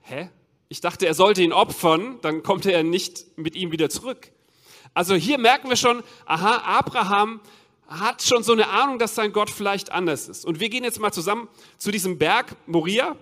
Hä? 0.00 0.30
Ich 0.70 0.80
dachte, 0.80 1.06
er 1.06 1.12
sollte 1.12 1.42
ihn 1.42 1.52
opfern, 1.52 2.18
dann 2.22 2.42
kommt 2.42 2.64
er 2.64 2.82
nicht 2.82 3.26
mit 3.36 3.56
ihm 3.56 3.72
wieder 3.72 3.90
zurück. 3.90 4.32
Also 4.94 5.14
hier 5.14 5.36
merken 5.36 5.68
wir 5.68 5.76
schon, 5.76 6.02
aha, 6.24 6.78
Abraham 6.78 7.42
hat 7.86 8.22
schon 8.22 8.42
so 8.42 8.52
eine 8.54 8.68
Ahnung, 8.68 8.98
dass 8.98 9.14
sein 9.14 9.34
Gott 9.34 9.50
vielleicht 9.50 9.92
anders 9.92 10.30
ist. 10.30 10.46
Und 10.46 10.60
wir 10.60 10.70
gehen 10.70 10.82
jetzt 10.82 10.98
mal 10.98 11.12
zusammen 11.12 11.46
zu 11.76 11.90
diesem 11.90 12.16
Berg 12.16 12.56
Moria. 12.64 13.16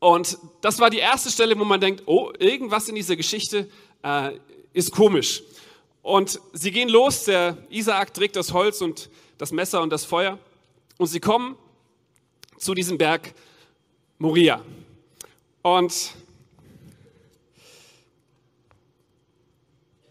Und 0.00 0.36
das 0.62 0.80
war 0.80 0.90
die 0.90 0.98
erste 0.98 1.30
Stelle, 1.30 1.56
wo 1.56 1.64
man 1.64 1.80
denkt, 1.80 2.02
oh, 2.06 2.32
irgendwas 2.40 2.88
in 2.88 2.96
dieser 2.96 3.14
Geschichte 3.14 3.70
äh, 4.02 4.32
ist 4.72 4.90
komisch. 4.90 5.44
Und 6.02 6.40
sie 6.52 6.72
gehen 6.72 6.88
los, 6.88 7.24
der 7.24 7.56
Isaak 7.70 8.12
trägt 8.12 8.36
das 8.36 8.52
Holz 8.52 8.80
und 8.80 9.08
das 9.38 9.52
Messer 9.52 9.82
und 9.82 9.90
das 9.90 10.04
Feuer 10.04 10.38
und 10.98 11.06
sie 11.06 11.20
kommen 11.20 11.56
zu 12.58 12.74
diesem 12.74 12.98
Berg 12.98 13.34
Moria. 14.18 14.62
Und, 15.62 16.12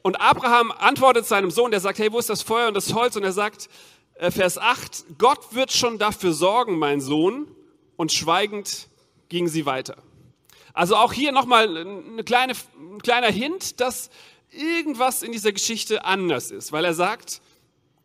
und 0.02 0.20
Abraham 0.20 0.72
antwortet 0.72 1.26
seinem 1.26 1.52
Sohn, 1.52 1.72
der 1.72 1.80
sagt, 1.80 2.00
hey, 2.00 2.12
wo 2.12 2.20
ist 2.20 2.30
das 2.30 2.42
Feuer 2.42 2.68
und 2.68 2.74
das 2.74 2.94
Holz? 2.94 3.16
Und 3.16 3.24
er 3.24 3.32
sagt, 3.32 3.70
äh, 4.16 4.32
Vers 4.32 4.58
8, 4.58 5.18
Gott 5.18 5.54
wird 5.56 5.72
schon 5.72 5.98
dafür 5.98 6.34
sorgen, 6.34 6.78
mein 6.78 7.00
Sohn. 7.00 7.48
Und 7.96 8.12
schweigend 8.12 8.90
ging 9.30 9.48
sie 9.48 9.66
weiter. 9.66 9.96
Also 10.74 10.96
auch 10.96 11.14
hier 11.14 11.32
nochmal 11.32 11.78
ein 11.78 12.24
kleiner 12.24 13.32
Hint, 13.32 13.80
dass 13.80 14.10
irgendwas 14.52 15.24
in 15.24 15.32
dieser 15.32 15.52
Geschichte 15.52 16.06
anders 16.06 16.52
ist, 16.52 16.72
weil 16.72 16.86
er 16.86 16.94
sagt, 16.94 17.42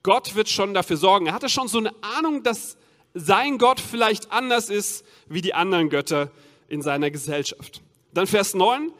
Gott 0.02 0.34
wird 0.34 0.48
schon 0.48 0.74
dafür 0.74 0.96
sorgen. 0.96 1.26
Er 1.26 1.32
hatte 1.32 1.48
schon 1.48 1.68
so 1.68 1.78
eine 1.78 1.92
Ahnung, 2.02 2.42
dass 2.42 2.76
sein 3.14 3.58
Gott 3.58 3.80
vielleicht 3.80 4.30
anders 4.30 4.70
ist 4.70 5.04
wie 5.28 5.40
die 5.40 5.54
anderen 5.54 5.88
Götter 5.88 6.30
in 6.68 6.82
seiner 6.82 7.10
Gesellschaft. 7.10 7.82
Dann 8.12 8.26
Vers 8.26 8.54
9. 8.54 8.92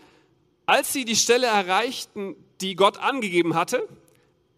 Als 0.66 0.92
sie 0.92 1.04
die 1.04 1.14
Stelle 1.14 1.46
erreichten, 1.46 2.34
die 2.60 2.74
Gott 2.74 2.98
angegeben 2.98 3.54
hatte, 3.54 3.86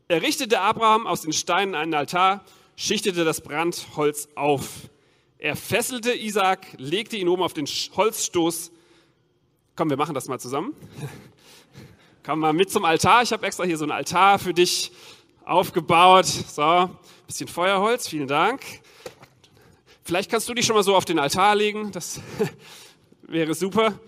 errichtete 0.08 0.60
Abraham 0.60 1.06
aus 1.06 1.22
den 1.22 1.34
Steinen 1.34 1.74
einen 1.74 1.92
Altar, 1.92 2.44
schichtete 2.76 3.24
das 3.24 3.42
Brandholz 3.42 4.28
auf. 4.34 4.88
Er 5.38 5.54
fesselte 5.54 6.14
Isaak, 6.14 6.66
legte 6.78 7.16
ihn 7.16 7.28
oben 7.28 7.42
auf 7.42 7.52
den 7.52 7.66
Holzstoß. 7.66 8.72
Komm, 9.76 9.90
wir 9.90 9.96
machen 9.96 10.14
das 10.14 10.28
mal 10.28 10.40
zusammen. 10.40 10.74
Komm 12.28 12.40
mal 12.40 12.52
mit 12.52 12.70
zum 12.70 12.84
Altar. 12.84 13.22
Ich 13.22 13.32
habe 13.32 13.46
extra 13.46 13.64
hier 13.64 13.78
so 13.78 13.86
ein 13.86 13.90
Altar 13.90 14.38
für 14.38 14.52
dich 14.52 14.92
aufgebaut. 15.46 16.26
So, 16.26 16.90
bisschen 17.26 17.48
Feuerholz, 17.48 18.06
vielen 18.06 18.28
Dank. 18.28 18.60
Vielleicht 20.04 20.30
kannst 20.30 20.46
du 20.46 20.52
dich 20.52 20.66
schon 20.66 20.76
mal 20.76 20.82
so 20.82 20.94
auf 20.94 21.06
den 21.06 21.18
Altar 21.18 21.54
legen, 21.54 21.90
das 21.90 22.20
wäre 23.22 23.54
super. 23.54 23.98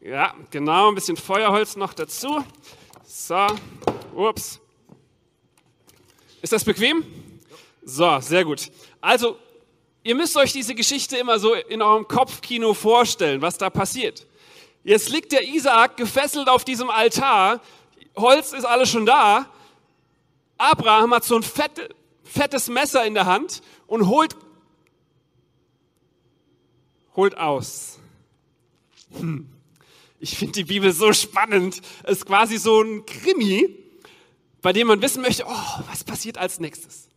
Ja, 0.00 0.34
genau, 0.50 0.88
ein 0.88 0.94
bisschen 0.94 1.18
Feuerholz 1.18 1.76
noch 1.76 1.92
dazu. 1.92 2.42
So, 3.04 3.46
ups. 4.16 4.58
Ist 6.40 6.54
das 6.54 6.64
bequem? 6.64 7.04
So, 7.84 8.18
sehr 8.20 8.46
gut. 8.46 8.72
Also, 9.02 9.36
ihr 10.02 10.14
müsst 10.14 10.38
euch 10.38 10.54
diese 10.54 10.74
Geschichte 10.74 11.18
immer 11.18 11.38
so 11.38 11.52
in 11.52 11.82
eurem 11.82 12.08
Kopfkino 12.08 12.72
vorstellen, 12.72 13.42
was 13.42 13.58
da 13.58 13.68
passiert. 13.68 14.26
Jetzt 14.84 15.10
liegt 15.10 15.32
der 15.32 15.42
Isaak 15.46 15.96
gefesselt 15.96 16.48
auf 16.48 16.64
diesem 16.64 16.90
Altar, 16.90 17.60
Holz 18.16 18.52
ist 18.52 18.64
alles 18.64 18.90
schon 18.90 19.06
da. 19.06 19.46
Abraham 20.58 21.14
hat 21.14 21.24
so 21.24 21.36
ein 21.36 21.42
fette, 21.42 21.94
fettes 22.24 22.68
Messer 22.68 23.04
in 23.04 23.14
der 23.14 23.26
Hand 23.26 23.62
und 23.86 24.06
holt 24.06 24.36
holt 27.14 27.36
aus. 27.36 27.98
Hm. 29.18 29.48
Ich 30.18 30.36
finde 30.36 30.52
die 30.52 30.64
Bibel 30.64 30.92
so 30.92 31.12
spannend. 31.12 31.80
Es 32.04 32.18
ist 32.18 32.26
quasi 32.26 32.56
so 32.56 32.80
ein 32.80 33.04
Krimi, 33.04 33.76
bei 34.62 34.72
dem 34.72 34.86
man 34.86 35.02
wissen 35.02 35.20
möchte, 35.20 35.44
oh, 35.46 35.82
was 35.90 36.04
passiert 36.04 36.38
als 36.38 36.60
nächstes. 36.60 37.08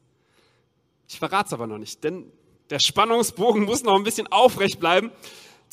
Ich 1.08 1.20
verrate 1.20 1.48
es 1.48 1.54
aber 1.54 1.68
noch 1.68 1.78
nicht, 1.78 2.04
denn 2.04 2.32
der 2.72 2.80
Spannungsbogen 2.80 3.64
muss 3.64 3.84
noch 3.84 3.96
ein 3.96 4.04
bisschen 4.04 4.28
aufrecht 4.28 4.80
bleiben. 4.80 5.12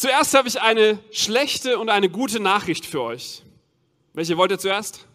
Zuerst 0.02 0.34
habe 0.34 0.48
ich 0.48 0.60
eine 0.60 0.98
schlechte 1.12 1.78
und 1.78 1.88
eine 1.88 2.08
gute 2.08 2.40
Nachricht 2.40 2.86
für 2.86 3.02
euch. 3.02 3.44
Welche 4.14 4.36
wollt 4.36 4.50
ihr 4.50 4.58
zuerst? 4.58 5.06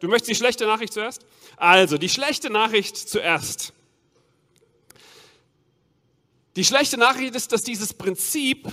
Du 0.00 0.08
möchtest 0.08 0.30
die 0.30 0.34
schlechte 0.34 0.64
Nachricht 0.64 0.94
zuerst? 0.94 1.26
Also, 1.58 1.98
die 1.98 2.08
schlechte 2.08 2.48
Nachricht 2.48 2.96
zuerst. 2.96 3.74
Die 6.56 6.64
schlechte 6.64 6.96
Nachricht 6.96 7.34
ist, 7.34 7.52
dass 7.52 7.62
dieses 7.64 7.92
Prinzip 7.92 8.66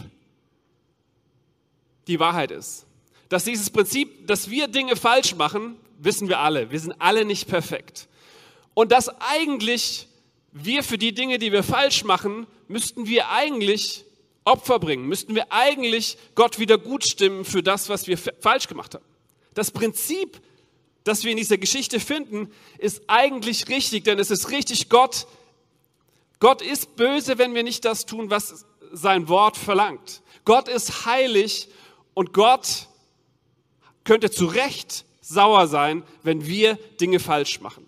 die 2.07 2.17
Wahrheit 2.17 2.51
ist. 2.51 2.85
Dass 3.27 3.43
dieses 3.43 3.69
Prinzip, 3.71 4.25
dass 4.25 4.49
wir 4.49 4.69
Dinge 4.69 4.95
falsch 4.95 5.35
machen, 5.35 5.75
wissen 5.97 6.29
wir 6.29 6.39
alle. 6.39 6.71
Wir 6.71 6.79
sind 6.79 6.95
alle 6.97 7.25
nicht 7.25 7.49
perfekt. 7.49 8.07
Und 8.73 8.93
dass 8.93 9.09
eigentlich 9.19 10.07
wir 10.53 10.81
für 10.81 10.97
die 10.97 11.13
Dinge, 11.13 11.39
die 11.39 11.51
wir 11.51 11.63
falsch 11.63 12.05
machen, 12.05 12.47
müssten 12.69 13.05
wir 13.05 13.29
eigentlich 13.29 14.05
Opfer 14.45 14.79
bringen, 14.79 15.07
müssten 15.07 15.35
wir 15.35 15.51
eigentlich 15.51 16.17
Gott 16.35 16.59
wieder 16.59 16.77
gut 16.77 17.05
stimmen 17.05 17.45
für 17.45 17.63
das, 17.63 17.89
was 17.89 18.07
wir 18.07 18.17
falsch 18.17 18.67
gemacht 18.67 18.95
haben. 18.95 19.05
Das 19.53 19.71
Prinzip, 19.71 20.41
das 21.03 21.23
wir 21.23 21.31
in 21.31 21.37
dieser 21.37 21.57
Geschichte 21.57 21.99
finden, 21.99 22.51
ist 22.77 23.03
eigentlich 23.07 23.69
richtig, 23.69 24.03
denn 24.03 24.19
es 24.19 24.31
ist 24.31 24.49
richtig, 24.51 24.89
Gott 24.89 25.27
Gott 26.43 26.61
ist 26.61 26.97
böse, 26.97 27.37
wenn 27.37 27.55
wir 27.55 27.63
nicht 27.63 27.85
das 27.85 28.05
tun, 28.05 28.29
was 28.29 28.65
sein 28.91 29.29
Wort 29.29 29.55
verlangt. 29.55 30.21
Gott 30.43 30.67
ist 30.67 31.05
heilig 31.05 31.69
und 32.15 32.33
Gott 32.33 32.89
könnte 34.03 34.29
zu 34.29 34.47
Recht 34.47 35.05
sauer 35.21 35.67
sein, 35.67 36.03
wenn 36.21 36.45
wir 36.45 36.75
Dinge 36.99 37.21
falsch 37.21 37.61
machen. 37.61 37.85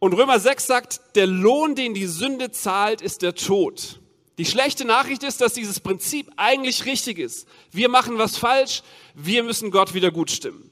Und 0.00 0.12
Römer 0.14 0.40
6 0.40 0.66
sagt, 0.66 1.00
der 1.14 1.28
Lohn, 1.28 1.76
den 1.76 1.94
die 1.94 2.08
Sünde 2.08 2.50
zahlt, 2.50 3.00
ist 3.00 3.22
der 3.22 3.36
Tod. 3.36 4.00
Die 4.38 4.44
schlechte 4.44 4.84
Nachricht 4.84 5.24
ist, 5.24 5.40
dass 5.40 5.52
dieses 5.52 5.80
Prinzip 5.80 6.30
eigentlich 6.36 6.84
richtig 6.84 7.18
ist. 7.18 7.48
Wir 7.72 7.88
machen 7.88 8.18
was 8.18 8.36
falsch, 8.36 8.82
wir 9.14 9.42
müssen 9.42 9.72
Gott 9.72 9.94
wieder 9.94 10.12
gut 10.12 10.30
stimmen. 10.30 10.70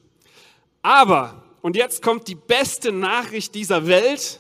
Aber, 0.83 1.43
und 1.63 1.75
jetzt 1.75 2.01
kommt 2.01 2.29
die 2.29 2.37
beste 2.37 2.93
Nachricht 2.93 3.57
dieser 3.57 3.89
Welt, 3.89 4.39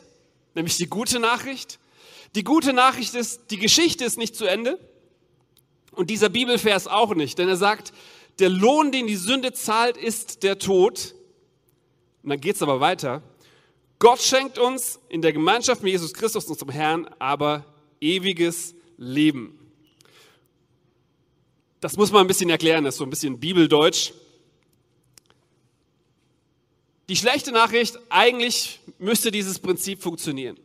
nämlich 0.54 0.76
die 0.76 0.86
gute 0.86 1.18
Nachricht. 1.18 1.80
Die 2.36 2.44
gute 2.44 2.72
Nachricht 2.72 3.16
ist, 3.16 3.50
die 3.50 3.58
Geschichte 3.58 4.04
ist 4.04 4.16
nicht 4.16 4.36
zu 4.36 4.44
Ende 4.44 4.78
und 5.90 6.08
dieser 6.08 6.28
Bibelvers 6.28 6.86
auch 6.86 7.14
nicht, 7.14 7.38
denn 7.38 7.48
er 7.48 7.56
sagt, 7.56 7.92
der 8.38 8.48
Lohn, 8.48 8.92
den 8.92 9.08
die 9.08 9.16
Sünde 9.16 9.52
zahlt, 9.52 9.96
ist 9.96 10.44
der 10.44 10.58
Tod. 10.58 11.16
Und 12.22 12.30
dann 12.30 12.40
geht 12.40 12.54
es 12.54 12.62
aber 12.62 12.78
weiter. 12.78 13.22
Gott 13.98 14.20
schenkt 14.20 14.58
uns 14.58 15.00
in 15.08 15.20
der 15.20 15.32
Gemeinschaft 15.32 15.82
mit 15.82 15.90
Jesus 15.90 16.12
Christus, 16.12 16.44
unserem 16.44 16.70
Herrn, 16.70 17.08
aber 17.18 17.64
ewiges 18.00 18.75
Leben. 18.96 19.58
Das 21.80 21.96
muss 21.96 22.10
man 22.10 22.22
ein 22.22 22.26
bisschen 22.26 22.50
erklären, 22.50 22.84
das 22.84 22.94
ist 22.94 22.98
so 22.98 23.04
ein 23.04 23.10
bisschen 23.10 23.38
Bibeldeutsch. 23.38 24.12
Die 27.08 27.16
schlechte 27.16 27.52
Nachricht, 27.52 27.98
eigentlich 28.08 28.80
müsste 28.98 29.30
dieses 29.30 29.60
Prinzip 29.60 30.02
funktionieren. 30.02 30.58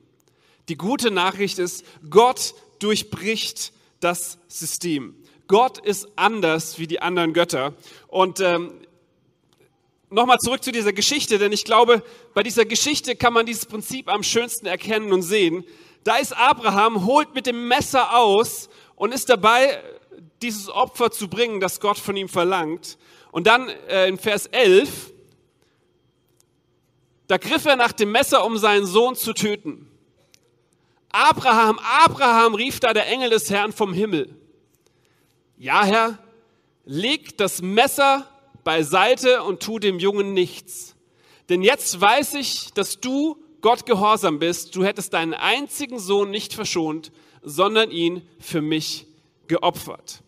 Die 0.70 0.78
gute 0.78 1.12
Nachricht 1.12 1.60
ist, 1.60 1.86
Gott 2.10 2.56
durchbricht 2.80 3.74
das 4.00 4.40
System. 4.48 5.16
Gott 5.48 5.78
ist 5.78 6.08
anders 6.16 6.80
wie 6.80 6.88
die 6.88 7.02
anderen 7.02 7.34
Götter. 7.34 7.74
Und 8.08 8.40
ähm, 8.40 8.72
nochmal 10.10 10.40
zurück 10.40 10.64
zu 10.64 10.72
dieser 10.72 10.94
Geschichte, 10.94 11.38
denn 11.38 11.52
ich 11.52 11.66
glaube, 11.66 12.04
bei 12.34 12.42
dieser 12.42 12.66
Geschichte 12.66 13.16
kann 13.16 13.34
man 13.34 13.46
dieses 13.46 13.66
Prinzip 13.66 14.08
am 14.08 14.24
schönsten 14.24 14.66
erkennen 14.66 15.12
und 15.12 15.22
sehen. 15.22 15.64
Da 16.04 16.18
ist 16.18 16.36
Abraham, 16.36 17.06
holt 17.06 17.36
mit 17.36 17.46
dem 17.46 17.68
Messer 17.68 18.16
aus 18.18 18.70
und 18.96 19.14
ist 19.14 19.30
dabei, 19.30 19.84
dieses 20.42 20.70
Opfer 20.70 21.12
zu 21.12 21.28
bringen, 21.28 21.60
das 21.60 21.80
Gott 21.80 21.98
von 21.98 22.16
ihm 22.18 22.30
verlangt. 22.30 22.98
Und 23.32 23.48
dann 23.48 23.70
äh, 23.70 24.08
in 24.08 24.18
Vers 24.18 24.48
11 24.48 25.12
da 27.32 27.38
griff 27.38 27.66
er 27.66 27.78
nach 27.78 27.94
dem 27.94 28.12
Messer, 28.12 28.44
um 28.44 28.58
seinen 28.58 28.86
Sohn 28.86 29.16
zu 29.16 29.32
töten. 29.32 29.88
Abraham, 31.14 31.80
Abraham, 31.80 32.56
rief 32.56 32.82
da 32.82 32.92
der 32.92 33.08
Engel 33.08 33.30
des 33.30 33.50
Herrn 33.50 33.72
vom 33.72 33.94
Himmel. 33.94 34.36
Ja, 35.58 35.86
Herr, 35.86 36.18
leg 36.84 37.38
das 37.38 37.62
Messer 37.62 38.28
beiseite 38.66 39.44
und 39.44 39.64
tu 39.64 39.80
dem 39.80 39.98
Jungen 39.98 40.34
nichts. 40.34 40.98
Denn 41.48 41.62
jetzt 41.62 42.02
weiß 42.02 42.34
ich, 42.34 42.74
dass 42.74 43.00
du 43.00 43.42
Gott 43.62 43.86
gehorsam 43.86 44.40
bist. 44.40 44.76
Du 44.76 44.84
hättest 44.84 45.14
deinen 45.14 45.34
einzigen 45.34 46.00
Sohn 46.00 46.30
nicht 46.30 46.54
verschont, 46.54 47.12
sondern 47.42 47.92
ihn 47.92 48.28
für 48.40 48.62
mich 48.62 49.08
geopfert. 49.48 50.22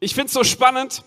Ich 0.00 0.14
finde 0.14 0.26
es 0.26 0.34
so 0.34 0.44
spannend. 0.44 1.02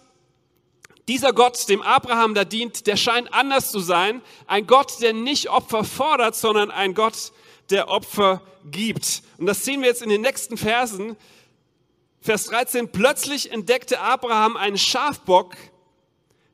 Dieser 1.07 1.31
Gott, 1.31 1.69
dem 1.69 1.81
Abraham 1.81 2.33
da 2.33 2.43
dient, 2.43 2.87
der 2.87 2.97
scheint 2.97 3.31
anders 3.33 3.71
zu 3.71 3.79
sein. 3.79 4.21
Ein 4.47 4.67
Gott, 4.67 5.01
der 5.01 5.13
nicht 5.13 5.49
Opfer 5.49 5.83
fordert, 5.83 6.35
sondern 6.35 6.71
ein 6.71 6.93
Gott, 6.95 7.31
der 7.69 7.89
Opfer 7.89 8.41
gibt. 8.65 9.21
Und 9.37 9.45
das 9.45 9.63
sehen 9.63 9.81
wir 9.81 9.87
jetzt 9.87 10.01
in 10.01 10.09
den 10.09 10.21
nächsten 10.21 10.57
Versen. 10.57 11.15
Vers 12.19 12.45
13. 12.45 12.91
Plötzlich 12.91 13.51
entdeckte 13.51 14.01
Abraham 14.01 14.57
einen 14.57 14.77
Schafbock, 14.77 15.55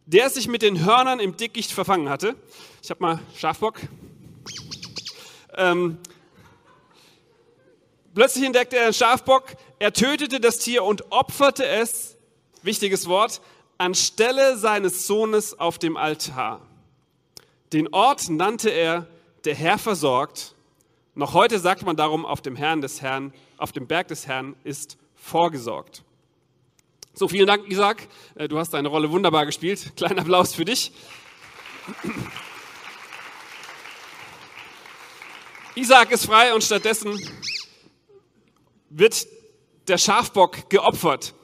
der 0.06 0.30
sich 0.30 0.48
mit 0.48 0.62
den 0.62 0.84
Hörnern 0.84 1.20
im 1.20 1.38
Dickicht 1.38 1.72
verfangen 1.72 2.10
hatte. 2.10 2.36
Ich 2.82 2.90
habe 2.90 3.02
mal 3.02 3.20
Schafbock. 3.36 3.80
Ähm, 5.56 5.98
plötzlich 8.14 8.46
entdeckte 8.46 8.78
er 8.78 8.86
einen 8.86 8.94
Schafbock. 8.94 9.56
Er 9.80 9.94
tötete 9.94 10.40
das 10.40 10.60
Tier 10.60 10.84
und 10.84 11.12
opferte 11.12 11.66
es 11.66 12.18
wichtiges 12.62 13.08
Wort, 13.08 13.42
anstelle 13.78 14.58
seines 14.58 15.08
Sohnes 15.08 15.60
auf 15.60 15.78
dem 15.78 15.98
Altar. 15.98 16.62
Den 17.74 17.94
Ort 17.94 18.30
nannte 18.30 18.70
er 18.70 19.08
der 19.46 19.56
Herr 19.56 19.78
versorgt. 19.78 20.56
Noch 21.16 21.34
heute 21.34 21.60
sagt 21.60 21.84
man 21.84 21.96
darum, 21.96 22.26
auf 22.26 22.42
dem 22.42 22.56
Herrn 22.56 22.82
des 22.82 23.02
Herrn, 23.02 23.34
auf 23.58 23.72
dem 23.72 23.88
Berg 23.88 24.08
des 24.08 24.28
Herrn 24.28 24.56
ist 24.64 24.98
vorgesorgt. 25.16 26.04
So, 27.16 27.28
vielen 27.28 27.46
Dank, 27.46 27.70
Isaac. 27.70 28.08
Äh, 28.34 28.48
du 28.48 28.58
hast 28.58 28.72
deine 28.74 28.88
Rolle 28.88 29.12
wunderbar 29.12 29.46
gespielt. 29.46 29.92
Kleiner 29.96 30.22
Applaus 30.22 30.56
für 30.56 30.66
dich. 30.66 30.92
Isaac 35.76 36.12
ist 36.12 36.26
frei 36.26 36.56
und 36.56 36.64
stattdessen 36.64 37.16
wird 38.90 39.28
der 39.88 40.00
Schafbock 40.00 40.72
geopfert. 40.72 41.36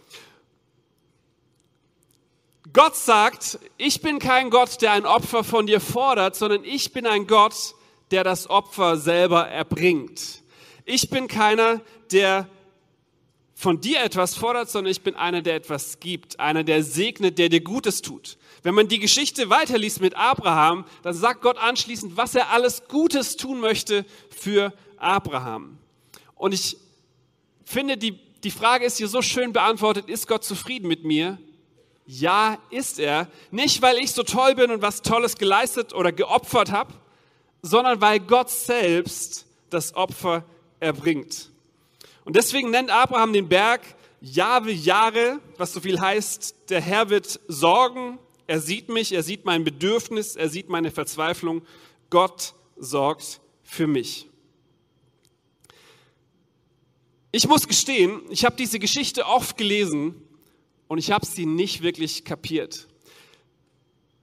Gott 2.73 2.95
sagt, 2.95 3.59
ich 3.77 4.01
bin 4.01 4.17
kein 4.17 4.49
Gott, 4.49 4.81
der 4.81 4.93
ein 4.93 5.05
Opfer 5.05 5.43
von 5.43 5.67
dir 5.67 5.79
fordert, 5.79 6.35
sondern 6.35 6.63
ich 6.63 6.93
bin 6.93 7.05
ein 7.05 7.27
Gott, 7.27 7.75
der 8.09 8.23
das 8.23 8.49
Opfer 8.49 8.97
selber 8.97 9.47
erbringt. 9.47 10.41
Ich 10.85 11.11
bin 11.11 11.27
keiner, 11.27 11.81
der 12.11 12.47
von 13.59 13.81
dir 13.81 14.01
etwas 14.01 14.35
fordert, 14.35 14.69
sondern 14.69 14.89
ich 14.89 15.01
bin 15.01 15.15
einer, 15.15 15.41
der 15.41 15.55
etwas 15.55 15.99
gibt, 15.99 16.39
einer, 16.39 16.63
der 16.63 16.81
segnet, 16.81 17.37
der 17.37 17.49
dir 17.49 17.59
Gutes 17.59 18.01
tut. 18.01 18.37
Wenn 18.63 18.73
man 18.73 18.87
die 18.87 18.99
Geschichte 18.99 19.49
weiterliest 19.49 19.99
mit 19.99 20.15
Abraham, 20.15 20.85
dann 21.03 21.13
sagt 21.13 21.41
Gott 21.41 21.57
anschließend, 21.57 22.15
was 22.15 22.35
er 22.35 22.51
alles 22.51 22.87
Gutes 22.87 23.35
tun 23.35 23.59
möchte 23.59 24.05
für 24.29 24.71
Abraham. 24.95 25.77
Und 26.35 26.53
ich 26.53 26.77
finde, 27.65 27.97
die, 27.97 28.17
die 28.45 28.51
Frage 28.51 28.85
ist 28.85 28.95
hier 28.95 29.09
so 29.09 29.21
schön 29.21 29.51
beantwortet, 29.51 30.07
ist 30.07 30.25
Gott 30.29 30.45
zufrieden 30.45 30.87
mit 30.87 31.03
mir? 31.03 31.37
Ja, 32.05 32.59
ist 32.69 32.97
er. 32.97 33.27
Nicht, 33.51 33.81
weil 33.81 33.97
ich 33.97 34.13
so 34.13 34.23
toll 34.23 34.55
bin 34.55 34.71
und 34.71 34.81
was 34.81 35.01
Tolles 35.01 35.35
geleistet 35.35 35.93
oder 35.93 36.13
geopfert 36.13 36.71
habe, 36.71 36.93
sondern 37.61 37.99
weil 37.99 38.21
Gott 38.21 38.49
selbst 38.49 39.45
das 39.69 39.95
Opfer 39.95 40.45
erbringt. 40.79 41.49
Und 42.25 42.35
deswegen 42.35 42.69
nennt 42.69 42.89
Abraham 42.89 43.33
den 43.33 43.47
Berg 43.47 43.81
Jahwe 44.21 44.71
Jahre, 44.71 45.39
was 45.57 45.73
so 45.73 45.79
viel 45.79 45.99
heißt, 45.99 46.69
der 46.69 46.81
Herr 46.81 47.09
wird 47.09 47.39
sorgen, 47.47 48.19
er 48.47 48.59
sieht 48.59 48.89
mich, 48.89 49.11
er 49.11 49.23
sieht 49.23 49.45
mein 49.45 49.63
Bedürfnis, 49.63 50.35
er 50.35 50.49
sieht 50.49 50.69
meine 50.69 50.91
Verzweiflung. 50.91 51.61
Gott 52.09 52.55
sorgt 52.77 53.41
für 53.61 53.85
mich. 53.85 54.27
Ich 57.31 57.47
muss 57.47 57.67
gestehen, 57.67 58.21
ich 58.31 58.43
habe 58.45 58.55
diese 58.55 58.79
Geschichte 58.79 59.27
oft 59.27 59.55
gelesen 59.55 60.15
und 60.87 60.97
ich 60.97 61.11
habe 61.11 61.27
sie 61.27 61.45
nicht 61.45 61.83
wirklich 61.83 62.25
kapiert. 62.25 62.87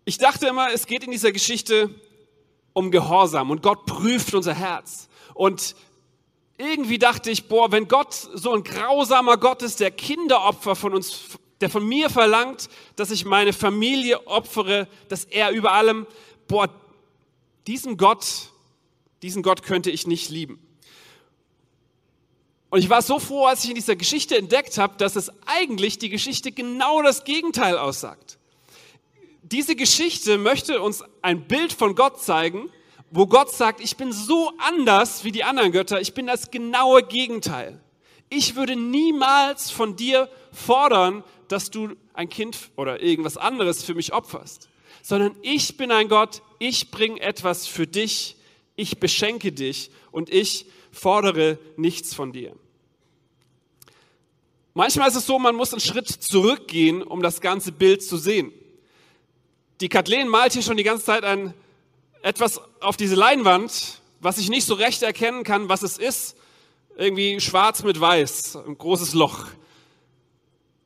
Ich 0.05 0.19
dachte 0.19 0.49
immer, 0.49 0.73
es 0.73 0.87
geht 0.87 1.05
in 1.05 1.13
dieser 1.13 1.31
Geschichte 1.31 1.89
um 2.73 2.91
Gehorsam 2.91 3.53
und 3.53 3.63
Gott 3.63 3.87
prüft 3.87 4.35
unser 4.35 4.55
Herz. 4.55 5.09
Und 5.35 5.77
irgendwie 6.59 6.99
dachte 6.99 7.31
ich, 7.31 7.49
boah, 7.49 7.71
wenn 7.71 7.89
Gott 7.89 8.15
so 8.15 8.53
ein 8.53 8.65
grausamer 8.65 9.37
Gott 9.37 9.63
ist, 9.63 9.81
der 9.81 9.91
Kinderopfer 9.91 10.75
von 10.75 10.95
uns, 10.95 11.21
der 11.61 11.71
von 11.71 11.87
mir 11.87 12.11
verlangt, 12.11 12.69
dass 12.97 13.11
ich 13.11 13.25
meine 13.25 13.53
Familie 13.53 14.27
opfere, 14.27 14.89
dass 15.09 15.25
er 15.25 15.51
über 15.51 15.73
allem, 15.73 16.07
boah, 16.49 16.69
diesen 17.67 17.97
Gott, 17.97 18.51
diesen 19.23 19.43
Gott 19.43 19.63
könnte 19.63 19.91
ich 19.91 20.07
nicht 20.07 20.31
lieben. 20.31 20.61
Und 22.71 22.81
ich 22.81 22.91
war 22.91 23.03
so 23.03 23.19
froh, 23.19 23.47
als 23.47 23.65
ich 23.65 23.71
in 23.71 23.77
dieser 23.77 23.97
Geschichte 23.97 24.37
entdeckt 24.37 24.77
habe, 24.79 24.97
dass 24.99 25.17
es 25.17 25.31
eigentlich 25.47 25.99
die 25.99 26.09
Geschichte 26.09 26.53
genau 26.53 27.03
das 27.03 27.25
Gegenteil 27.25 27.79
aussagt. 27.79 28.39
Diese 29.43 29.77
Geschichte 29.77 30.39
möchte 30.39 30.81
uns 30.83 31.05
ein 31.23 31.47
Bild 31.47 31.73
von 31.73 31.95
Gott 31.95 32.21
zeigen, 32.21 32.71
wo 33.17 33.27
Gott 33.27 33.51
sagt, 33.51 33.81
ich 33.81 33.97
bin 33.97 34.13
so 34.13 34.53
anders 34.59 35.25
wie 35.25 35.33
die 35.33 35.43
anderen 35.43 35.73
Götter, 35.73 36.01
ich 36.03 36.13
bin 36.13 36.27
das 36.27 36.51
genaue 36.51 37.03
Gegenteil. 37.03 37.81
Ich 38.29 38.57
würde 38.57 38.77
niemals 38.77 39.71
von 39.71 39.97
dir 39.97 40.29
fordern, 40.53 41.25
dass 41.49 41.71
du 41.71 41.97
ein 42.13 42.29
Kind 42.29 42.59
oder 42.77 43.01
irgendwas 43.01 43.39
anderes 43.39 43.83
für 43.83 43.95
mich 43.95 44.13
opferst, 44.13 44.69
sondern 45.03 45.35
ich 45.41 45.79
bin 45.79 45.93
ein 45.93 46.09
Gott, 46.09 46.43
ich 46.59 46.91
bringe 46.91 47.19
etwas 47.21 47.67
für 47.67 47.87
dich, 47.87 48.37
ich 48.75 49.01
beschenke 49.01 49.51
dich 49.51 49.91
und 50.11 50.29
ich 50.29 50.67
fordere 50.93 51.59
nichts 51.77 52.15
von 52.15 52.33
dir. 52.33 52.55
Manchmal 54.75 55.09
ist 55.09 55.17
es 55.17 55.25
so, 55.25 55.39
man 55.39 55.55
muss 55.55 55.73
einen 55.73 55.81
Schritt 55.81 56.09
zurückgehen, 56.09 57.03
um 57.03 57.23
das 57.23 57.41
ganze 57.41 57.73
Bild 57.73 58.03
zu 58.03 58.19
sehen. 58.19 58.53
Die 59.81 59.89
Kathleen 59.89 60.29
malt 60.29 60.53
hier 60.53 60.61
schon 60.61 60.77
die 60.77 60.83
ganze 60.83 61.07
Zeit 61.07 61.25
ein 61.25 61.55
etwas 62.27 62.61
auf 62.81 62.97
diese 62.97 63.15
Leinwand, 63.15 64.01
was 64.19 64.39
ich 64.39 64.49
nicht 64.49 64.67
so 64.67 64.75
recht 64.75 65.03
erkennen 65.05 65.45
kann, 65.45 65.69
was 65.69 65.85
es 65.85 65.97
ist. 65.97 66.37
Irgendwie 66.97 67.41
schwarz 67.41 67.85
mit 67.85 68.01
weiß, 68.01 68.57
ein 68.67 68.77
großes 68.77 69.15
Loch. 69.15 69.47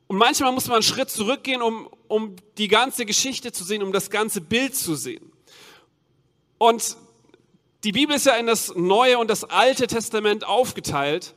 Und 0.05 0.17
manchmal 0.17 0.51
muss 0.51 0.67
man 0.67 0.75
einen 0.75 0.83
Schritt 0.83 1.09
zurückgehen, 1.09 1.63
um, 1.63 1.89
um 2.07 2.35
die 2.59 2.67
ganze 2.67 3.07
Geschichte 3.07 3.51
zu 3.51 3.63
sehen, 3.63 3.81
um 3.81 3.91
das 3.91 4.11
ganze 4.11 4.39
Bild 4.39 4.75
zu 4.75 4.93
sehen. 4.93 5.31
Und 6.59 6.95
die 7.83 7.91
Bibel 7.91 8.15
ist 8.15 8.27
ja 8.27 8.35
in 8.35 8.45
das 8.45 8.75
Neue 8.75 9.17
und 9.17 9.27
das 9.27 9.43
Alte 9.43 9.87
Testament 9.87 10.45
aufgeteilt. 10.45 11.33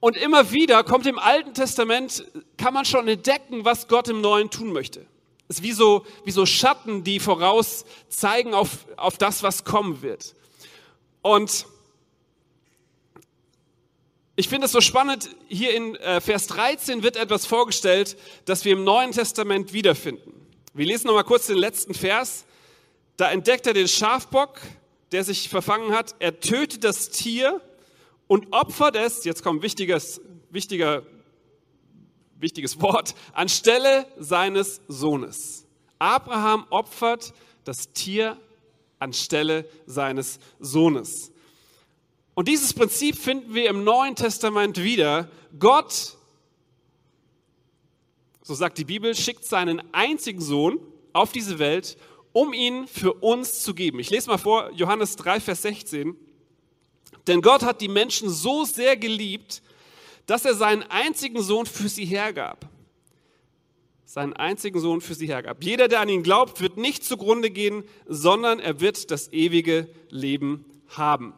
Und 0.00 0.16
immer 0.16 0.50
wieder 0.50 0.82
kommt 0.82 1.06
im 1.06 1.20
Alten 1.20 1.54
Testament, 1.54 2.24
kann 2.56 2.74
man 2.74 2.84
schon 2.84 3.06
entdecken, 3.06 3.64
was 3.64 3.86
Gott 3.86 4.08
im 4.08 4.20
Neuen 4.20 4.50
tun 4.50 4.72
möchte. 4.72 5.06
Ist 5.52 5.62
wie 5.62 5.72
so, 5.72 6.06
wie 6.24 6.30
so 6.30 6.46
Schatten, 6.46 7.04
die 7.04 7.20
voraus 7.20 7.84
zeigen 8.08 8.54
auf, 8.54 8.86
auf 8.96 9.18
das, 9.18 9.42
was 9.42 9.64
kommen 9.64 10.00
wird. 10.00 10.34
Und 11.20 11.66
ich 14.34 14.48
finde 14.48 14.64
es 14.64 14.72
so 14.72 14.80
spannend, 14.80 15.28
hier 15.48 15.76
in 15.76 15.94
äh, 15.96 16.22
Vers 16.22 16.46
13 16.46 17.02
wird 17.02 17.16
etwas 17.16 17.44
vorgestellt, 17.44 18.16
das 18.46 18.64
wir 18.64 18.72
im 18.72 18.82
Neuen 18.84 19.12
Testament 19.12 19.74
wiederfinden. 19.74 20.32
Wir 20.72 20.86
lesen 20.86 21.08
nochmal 21.08 21.24
kurz 21.24 21.48
den 21.48 21.58
letzten 21.58 21.92
Vers. 21.92 22.46
Da 23.18 23.30
entdeckt 23.30 23.66
er 23.66 23.74
den 23.74 23.88
Schafbock, 23.88 24.58
der 25.12 25.22
sich 25.22 25.50
verfangen 25.50 25.92
hat. 25.94 26.14
Er 26.18 26.40
tötet 26.40 26.82
das 26.82 27.10
Tier 27.10 27.60
und 28.26 28.54
opfert 28.54 28.96
es, 28.96 29.24
jetzt 29.24 29.42
kommt 29.42 29.62
wichtiges, 29.62 30.22
wichtiger 30.48 31.02
wichtiges 32.42 32.80
Wort, 32.80 33.14
anstelle 33.32 34.06
seines 34.18 34.80
Sohnes. 34.88 35.64
Abraham 35.98 36.66
opfert 36.70 37.32
das 37.64 37.92
Tier 37.92 38.36
anstelle 38.98 39.68
seines 39.86 40.38
Sohnes. 40.58 41.32
Und 42.34 42.48
dieses 42.48 42.72
Prinzip 42.72 43.16
finden 43.16 43.54
wir 43.54 43.68
im 43.68 43.84
Neuen 43.84 44.16
Testament 44.16 44.82
wieder. 44.82 45.30
Gott, 45.58 46.16
so 48.42 48.54
sagt 48.54 48.78
die 48.78 48.84
Bibel, 48.84 49.14
schickt 49.14 49.44
seinen 49.44 49.82
einzigen 49.92 50.40
Sohn 50.40 50.80
auf 51.12 51.32
diese 51.32 51.58
Welt, 51.58 51.96
um 52.32 52.54
ihn 52.54 52.86
für 52.88 53.12
uns 53.12 53.62
zu 53.62 53.74
geben. 53.74 53.98
Ich 53.98 54.10
lese 54.10 54.30
mal 54.30 54.38
vor, 54.38 54.70
Johannes 54.72 55.16
3, 55.16 55.40
Vers 55.40 55.62
16. 55.62 56.16
Denn 57.26 57.42
Gott 57.42 57.62
hat 57.62 57.80
die 57.80 57.88
Menschen 57.88 58.30
so 58.30 58.64
sehr 58.64 58.96
geliebt, 58.96 59.62
dass 60.26 60.44
er 60.44 60.54
seinen 60.54 60.82
einzigen 60.84 61.42
Sohn 61.42 61.66
für 61.66 61.88
sie 61.88 62.04
hergab. 62.04 62.68
Seinen 64.04 64.34
einzigen 64.34 64.78
Sohn 64.78 65.00
für 65.00 65.14
sie 65.14 65.26
hergab. 65.26 65.64
Jeder, 65.64 65.88
der 65.88 66.00
an 66.00 66.08
ihn 66.08 66.22
glaubt, 66.22 66.60
wird 66.60 66.76
nicht 66.76 67.04
zugrunde 67.04 67.50
gehen, 67.50 67.84
sondern 68.06 68.60
er 68.60 68.80
wird 68.80 69.10
das 69.10 69.32
ewige 69.32 69.88
Leben 70.10 70.64
haben. 70.88 71.32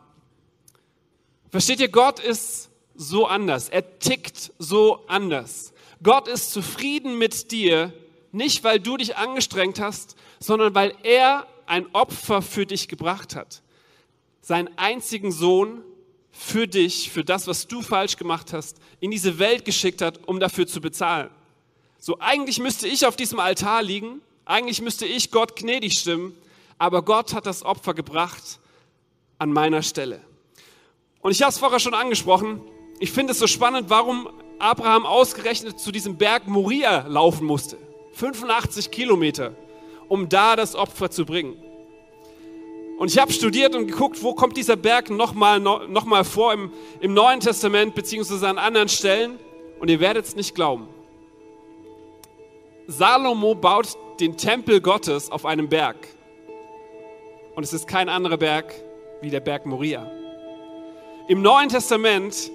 Versteht 1.51 1.79
ihr, 1.79 1.89
Gott 1.89 2.19
ist 2.19 2.71
so 2.97 3.27
anders. 3.27 3.69
Er 3.69 3.99
tickt 4.01 4.53
so 4.59 5.05
anders. 5.07 5.73
Gott 6.03 6.27
ist 6.27 6.51
zufrieden 6.53 7.17
mit 7.17 7.53
dir, 7.53 7.93
nicht 8.33 8.65
weil 8.65 8.81
du 8.81 8.97
dich 8.97 9.17
angestrengt 9.17 9.79
hast, 9.79 10.17
sondern 10.41 10.75
weil 10.75 10.95
er 11.05 11.47
ein 11.67 11.87
Opfer 11.95 12.43
für 12.43 12.67
dich 12.67 12.89
gebracht 12.89 13.37
hat. 13.37 13.63
Seinen 14.41 14.77
einzigen 14.77 15.33
Sohn 15.33 15.83
für 16.37 16.67
dich, 16.67 17.11
für 17.11 17.25
das, 17.25 17.47
was 17.47 17.69
du 17.69 17.81
falsch 17.81 18.17
gemacht 18.17 18.53
hast, 18.53 18.79
in 18.99 19.13
diese 19.13 19.39
Welt 19.39 19.65
geschickt 19.65 20.03
hat, 20.03 20.27
um 20.27 20.41
dafür 20.41 20.67
zu 20.67 20.81
bezahlen. 20.81 21.31
So, 22.01 22.19
eigentlich 22.19 22.59
müsste 22.59 22.89
ich 22.89 23.07
auf 23.07 23.17
diesem 23.17 23.39
Altar 23.39 23.83
liegen, 23.83 24.21
eigentlich 24.45 24.83
müsste 24.83 25.07
ich 25.07 25.31
Gott 25.31 25.57
gnädig 25.57 25.95
stimmen, 25.95 26.37
aber 26.77 27.03
Gott 27.03 27.33
hat 27.33 27.47
das 27.47 27.63
Opfer 27.63 27.95
gebracht 27.95 28.59
an 29.39 29.53
meiner 29.53 29.83
Stelle. 29.83 30.21
Und 31.21 31.31
ich 31.31 31.41
habe 31.41 31.51
es 31.51 31.59
vorher 31.59 31.81
schon 31.81 31.95
angesprochen, 31.95 32.61
ich 32.99 33.13
finde 33.13 33.33
es 33.33 33.39
so 33.39 33.47
spannend, 33.47 33.89
warum 33.89 34.29
Abraham 34.59 35.07
ausgerechnet 35.07 35.79
zu 35.79 35.93
diesem 35.93 36.19
Berg 36.19 36.47
Moria 36.47 37.07
laufen 37.07 37.47
musste. 37.47 37.79
85 38.15 38.91
Kilometer, 38.91 39.55
um 40.09 40.29
da 40.29 40.57
das 40.57 40.75
Opfer 40.75 41.11
zu 41.11 41.25
bringen. 41.25 41.57
Und 42.99 43.11
ich 43.11 43.19
habe 43.19 43.33
studiert 43.33 43.75
und 43.75 43.89
geguckt, 43.89 44.23
wo 44.23 44.35
kommt 44.35 44.57
dieser 44.57 44.77
Berg 44.77 45.11
nochmal 45.11 45.59
noch 45.59 46.05
mal 46.05 46.25
vor 46.25 46.53
im, 46.53 46.71
im 47.01 47.13
Neuen 47.13 47.41
Testament 47.41 47.95
beziehungsweise 47.95 48.49
an 48.49 48.59
anderen 48.59 48.89
Stellen. 48.89 49.39
Und 49.81 49.91
ihr 49.91 50.01
werdet 50.01 50.25
es 50.25 50.37
nicht 50.37 50.55
glauben. 50.55 50.87
Salomo 52.87 53.55
baut 53.55 53.97
den 54.21 54.37
Tempel 54.37 54.81
Gottes 54.81 55.31
auf 55.31 55.45
einem 55.45 55.69
Berg. 55.69 55.97
Und 57.57 57.65
es 57.65 57.73
ist 57.73 57.89
kein 57.89 58.09
anderer 58.09 58.37
Berg 58.37 58.73
wie 59.21 59.31
der 59.31 59.41
Berg 59.41 59.67
Moria. 59.67 60.11
Im 61.29 61.43
Neuen 61.43 61.69
Testament 61.69 62.51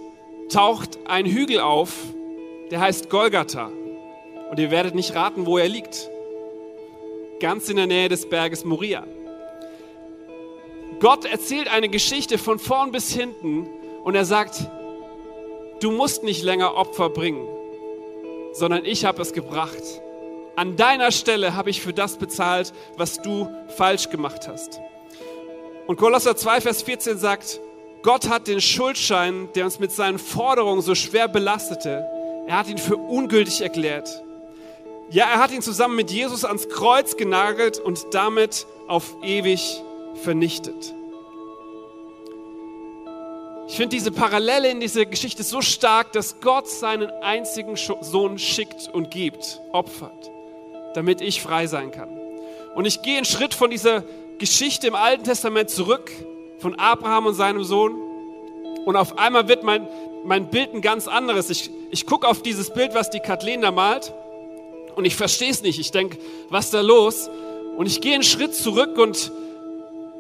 taucht 0.50 1.00
ein 1.06 1.26
Hügel 1.26 1.60
auf, 1.60 1.94
der 2.72 2.80
heißt 2.80 3.10
Golgatha. 3.10 3.72
Und 4.52 4.60
ihr 4.60 4.72
werdet 4.72 4.96
nicht 4.96 5.16
raten, 5.16 5.46
wo 5.46 5.58
er 5.58 5.68
liegt. 5.68 6.10
Ganz 7.40 7.70
in 7.70 7.78
der 7.78 7.88
Nähe 7.88 8.10
des 8.10 8.30
Berges 8.30 8.66
Moria. 8.66 9.06
Gott 11.00 11.24
erzählt 11.26 11.70
eine 11.70 11.88
Geschichte 11.88 12.38
von 12.38 12.60
vorn 12.60 12.92
bis 12.92 13.14
hinten 13.14 13.68
und 14.04 14.16
er 14.16 14.26
sagt, 14.26 14.70
du 15.80 15.92
musst 15.92 16.24
nicht 16.24 16.44
länger 16.44 16.76
Opfer 16.76 17.10
bringen, 17.10 17.48
sondern 18.52 18.84
ich 18.84 19.06
habe 19.06 19.22
es 19.22 19.32
gebracht. 19.32 19.82
An 20.58 20.76
deiner 20.76 21.12
Stelle 21.12 21.56
habe 21.56 21.70
ich 21.70 21.82
für 21.82 21.94
das 21.94 22.18
bezahlt, 22.18 22.74
was 22.98 23.22
du 23.22 23.48
falsch 23.78 24.10
gemacht 24.10 24.48
hast. 24.50 24.82
Und 25.88 25.96
Kolosser 25.98 26.36
2, 26.36 26.62
Vers 26.62 26.82
14 26.82 27.18
sagt, 27.18 27.62
Gott 28.04 28.28
hat 28.28 28.48
den 28.48 28.60
Schuldschein, 28.60 29.50
der 29.56 29.66
uns 29.66 29.80
mit 29.80 29.92
seinen 29.92 30.20
Forderungen 30.20 30.82
so 30.82 30.96
schwer 30.96 31.30
belastete, 31.30 32.06
er 32.46 32.58
hat 32.58 32.68
ihn 32.68 32.78
für 32.78 32.98
ungültig 32.98 33.62
erklärt. 33.62 34.24
Ja, 35.12 35.26
er 35.26 35.40
hat 35.40 35.52
ihn 35.52 35.62
zusammen 35.62 35.96
mit 35.96 36.12
Jesus 36.12 36.44
ans 36.44 36.68
Kreuz 36.68 37.16
genagelt 37.16 37.80
und 37.80 38.08
damit 38.12 38.68
auf 38.88 39.16
ewig 39.24 39.82
vernichtet. 40.16 40.94
Ich 43.68 43.76
finde 43.76 43.96
diese 43.96 44.12
Parallele 44.12 44.70
in 44.72 44.80
dieser 44.80 45.06
Geschichte 45.06 45.44
so 45.44 45.62
stark, 45.62 46.12
dass 46.12 46.42
Gott 46.42 46.68
seinen 46.68 47.10
einzigen 47.22 47.76
Sohn 47.76 48.40
schickt 48.40 48.90
und 48.92 49.12
gibt, 49.12 49.62
opfert 49.72 50.32
damit 50.94 51.22
ich 51.22 51.42
frei 51.42 51.68
sein 51.68 51.92
kann. 51.92 52.10
Und 52.76 52.86
ich 52.86 53.02
gehe 53.02 53.18
einen 53.18 53.26
Schritt 53.26 53.54
von 53.54 53.70
dieser 53.70 54.04
Geschichte 54.38 54.88
im 54.88 54.96
Alten 54.96 55.24
Testament 55.24 55.70
zurück, 55.70 56.12
von 56.60 56.76
Abraham 56.76 57.28
und 57.28 57.34
seinem 57.34 57.64
Sohn. 57.64 57.96
Und 58.86 58.96
auf 58.96 59.18
einmal 59.18 59.48
wird 59.48 59.64
mein, 59.64 59.88
mein 60.24 60.50
Bild 60.50 60.74
ein 60.74 60.82
ganz 60.82 61.08
anderes. 61.08 61.50
Ich, 61.50 61.70
ich 61.92 62.06
gucke 62.06 62.28
auf 62.28 62.42
dieses 62.42 62.72
Bild, 62.72 62.94
was 62.94 63.10
die 63.10 63.20
Kathleen 63.20 63.62
da 63.62 63.72
malt, 63.72 64.14
und 64.96 65.06
ich 65.06 65.16
verstehe 65.16 65.50
es 65.50 65.62
nicht. 65.62 65.80
Ich 65.80 65.92
denke, 65.92 66.18
was 66.50 66.66
ist 66.66 66.74
da 66.74 66.82
los? 66.82 67.30
Und 67.78 67.86
ich 67.86 68.02
gehe 68.02 68.14
einen 68.14 68.24
Schritt 68.24 68.54
zurück 68.54 68.98
und 68.98 69.32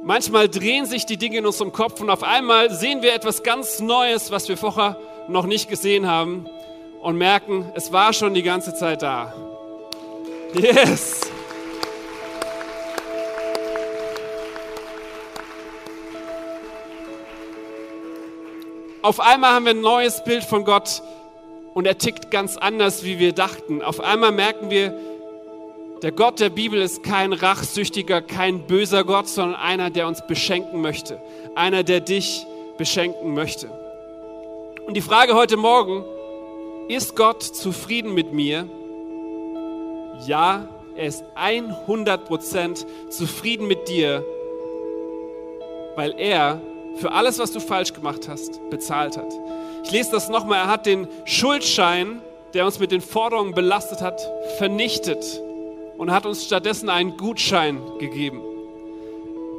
manchmal 0.03 0.49
drehen 0.49 0.85
sich 0.85 1.05
die 1.05 1.17
Dinge 1.17 1.37
in 1.37 1.45
unserem 1.45 1.71
Kopf 1.71 2.01
und 2.01 2.09
auf 2.09 2.23
einmal 2.23 2.71
sehen 2.71 3.01
wir 3.01 3.13
etwas 3.13 3.43
ganz 3.43 3.79
Neues, 3.79 4.31
was 4.31 4.47
wir 4.47 4.57
vorher 4.57 4.97
noch 5.27 5.45
nicht 5.45 5.69
gesehen 5.69 6.07
haben 6.07 6.47
und 7.01 7.17
merken, 7.17 7.71
es 7.75 7.91
war 7.91 8.13
schon 8.13 8.33
die 8.33 8.43
ganze 8.43 8.73
Zeit 8.73 9.01
da. 9.01 9.33
Yes. 10.53 11.21
Auf 19.01 19.19
einmal 19.21 19.53
haben 19.53 19.65
wir 19.65 19.71
ein 19.71 19.81
neues 19.81 20.23
Bild 20.23 20.43
von 20.43 20.65
Gott 20.65 21.01
und 21.73 21.85
er 21.85 21.97
tickt 21.97 22.31
ganz 22.31 22.57
anders, 22.57 23.03
wie 23.03 23.17
wir 23.17 23.31
dachten. 23.31 23.81
Auf 23.81 24.01
einmal 24.01 24.31
merken 24.31 24.69
wir, 24.69 24.93
der 26.01 26.11
Gott 26.13 26.39
der 26.39 26.49
Bibel 26.49 26.81
ist 26.81 27.03
kein 27.03 27.33
rachsüchtiger, 27.33 28.21
kein 28.21 28.65
böser 28.67 29.03
Gott, 29.03 29.27
sondern 29.27 29.59
einer, 29.59 29.89
der 29.89 30.07
uns 30.07 30.25
beschenken 30.25 30.81
möchte. 30.81 31.21
Einer, 31.55 31.83
der 31.83 31.99
dich 31.99 32.45
beschenken 32.77 33.33
möchte. 33.33 33.69
Und 34.87 34.95
die 34.95 35.01
Frage 35.01 35.35
heute 35.35 35.57
Morgen, 35.57 36.05
ist 36.87 37.15
Gott 37.15 37.43
zufrieden 37.43 38.13
mit 38.13 38.31
mir? 38.31 38.67
Ja, 40.25 40.69
er 40.95 41.05
ist 41.05 41.23
100% 41.35 42.85
zufrieden 43.09 43.67
mit 43.67 43.89
dir, 43.89 44.23
weil 45.95 46.15
er 46.17 46.61
für 46.95 47.11
alles, 47.11 47.39
was 47.39 47.51
du 47.51 47.59
falsch 47.59 47.93
gemacht 47.93 48.27
hast, 48.29 48.59
bezahlt 48.69 49.17
hat. 49.17 49.31
Ich 49.83 49.91
lese 49.91 50.11
das 50.11 50.29
nochmal. 50.29 50.59
Er 50.59 50.67
hat 50.67 50.85
den 50.85 51.07
Schuldschein, 51.25 52.21
der 52.53 52.65
uns 52.65 52.79
mit 52.79 52.91
den 52.91 53.01
Forderungen 53.01 53.53
belastet 53.53 54.01
hat, 54.01 54.19
vernichtet 54.57 55.41
und 55.99 56.11
hat 56.11 56.25
uns 56.25 56.45
stattdessen 56.45 56.89
einen 56.89 57.17
Gutschein 57.17 57.81
gegeben. 57.99 58.41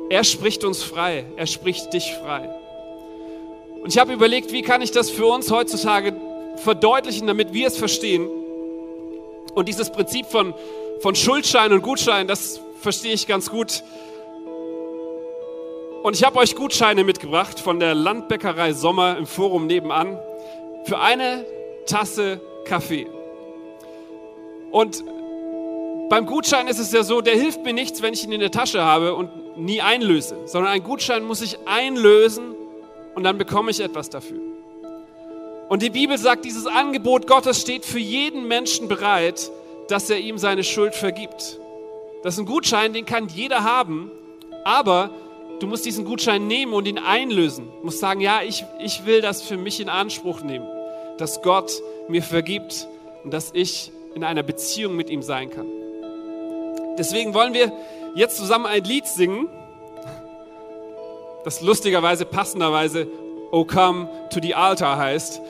Er 0.08 0.24
spricht 0.24 0.64
uns 0.64 0.82
frei. 0.82 1.26
Er 1.36 1.46
spricht 1.46 1.92
dich 1.92 2.14
frei. 2.14 2.48
Und 3.82 3.90
ich 3.90 3.98
habe 3.98 4.14
überlegt, 4.14 4.50
wie 4.50 4.62
kann 4.62 4.80
ich 4.80 4.90
das 4.90 5.10
für 5.10 5.26
uns 5.26 5.50
heutzutage 5.50 6.16
verdeutlichen, 6.56 7.26
damit 7.26 7.52
wir 7.52 7.66
es 7.66 7.76
verstehen. 7.76 8.26
Und 9.54 9.68
dieses 9.68 9.92
Prinzip 9.92 10.26
von, 10.26 10.54
von 11.00 11.14
Schuldschein 11.14 11.72
und 11.72 11.82
Gutschein, 11.82 12.26
das 12.26 12.60
verstehe 12.80 13.12
ich 13.12 13.26
ganz 13.26 13.50
gut. 13.50 13.82
Und 16.02 16.16
ich 16.16 16.24
habe 16.24 16.38
euch 16.38 16.56
Gutscheine 16.56 17.04
mitgebracht 17.04 17.60
von 17.60 17.78
der 17.78 17.94
Landbäckerei 17.94 18.72
Sommer 18.72 19.18
im 19.18 19.26
Forum 19.26 19.66
nebenan 19.66 20.18
für 20.86 20.98
eine 20.98 21.44
Tasse 21.84 22.40
Kaffee. 22.64 23.06
Und 24.70 25.04
beim 26.10 26.26
Gutschein 26.26 26.66
ist 26.66 26.80
es 26.80 26.90
ja 26.90 27.04
so, 27.04 27.20
der 27.20 27.36
hilft 27.36 27.64
mir 27.64 27.72
nichts, 27.72 28.02
wenn 28.02 28.12
ich 28.12 28.24
ihn 28.24 28.32
in 28.32 28.40
der 28.40 28.50
Tasche 28.50 28.82
habe 28.82 29.14
und 29.14 29.56
nie 29.56 29.80
einlöse, 29.80 30.36
sondern 30.44 30.72
ein 30.72 30.82
Gutschein 30.82 31.24
muss 31.24 31.40
ich 31.40 31.56
einlösen 31.66 32.56
und 33.14 33.22
dann 33.22 33.38
bekomme 33.38 33.70
ich 33.70 33.78
etwas 33.78 34.10
dafür. 34.10 34.40
Und 35.68 35.82
die 35.82 35.90
Bibel 35.90 36.18
sagt, 36.18 36.44
dieses 36.44 36.66
Angebot 36.66 37.28
Gottes 37.28 37.60
steht 37.60 37.84
für 37.84 38.00
jeden 38.00 38.48
Menschen 38.48 38.88
bereit, 38.88 39.52
dass 39.86 40.10
er 40.10 40.18
ihm 40.18 40.36
seine 40.36 40.64
Schuld 40.64 40.96
vergibt. 40.96 41.60
Das 42.24 42.34
ist 42.34 42.40
ein 42.40 42.46
Gutschein, 42.46 42.92
den 42.92 43.06
kann 43.06 43.28
jeder 43.28 43.62
haben, 43.62 44.10
aber 44.64 45.10
du 45.60 45.68
musst 45.68 45.86
diesen 45.86 46.04
Gutschein 46.04 46.48
nehmen 46.48 46.72
und 46.72 46.88
ihn 46.88 46.98
einlösen. 46.98 47.68
Du 47.78 47.84
musst 47.84 48.00
sagen, 48.00 48.20
ja, 48.20 48.42
ich, 48.42 48.64
ich 48.80 49.06
will 49.06 49.20
das 49.20 49.42
für 49.42 49.56
mich 49.56 49.78
in 49.78 49.88
Anspruch 49.88 50.40
nehmen, 50.40 50.66
dass 51.18 51.40
Gott 51.40 51.70
mir 52.08 52.24
vergibt 52.24 52.88
und 53.22 53.32
dass 53.32 53.52
ich 53.54 53.92
in 54.16 54.24
einer 54.24 54.42
Beziehung 54.42 54.96
mit 54.96 55.08
ihm 55.08 55.22
sein 55.22 55.50
kann. 55.50 55.79
Deswegen 57.00 57.32
wollen 57.32 57.54
wir 57.54 57.72
jetzt 58.14 58.36
zusammen 58.36 58.66
ein 58.66 58.84
Lied 58.84 59.06
singen, 59.06 59.48
das 61.44 61.62
lustigerweise, 61.62 62.26
passenderweise 62.26 63.06
O 63.50 63.64
come 63.64 64.06
to 64.28 64.38
the 64.42 64.54
altar 64.54 64.98
heißt. 64.98 65.40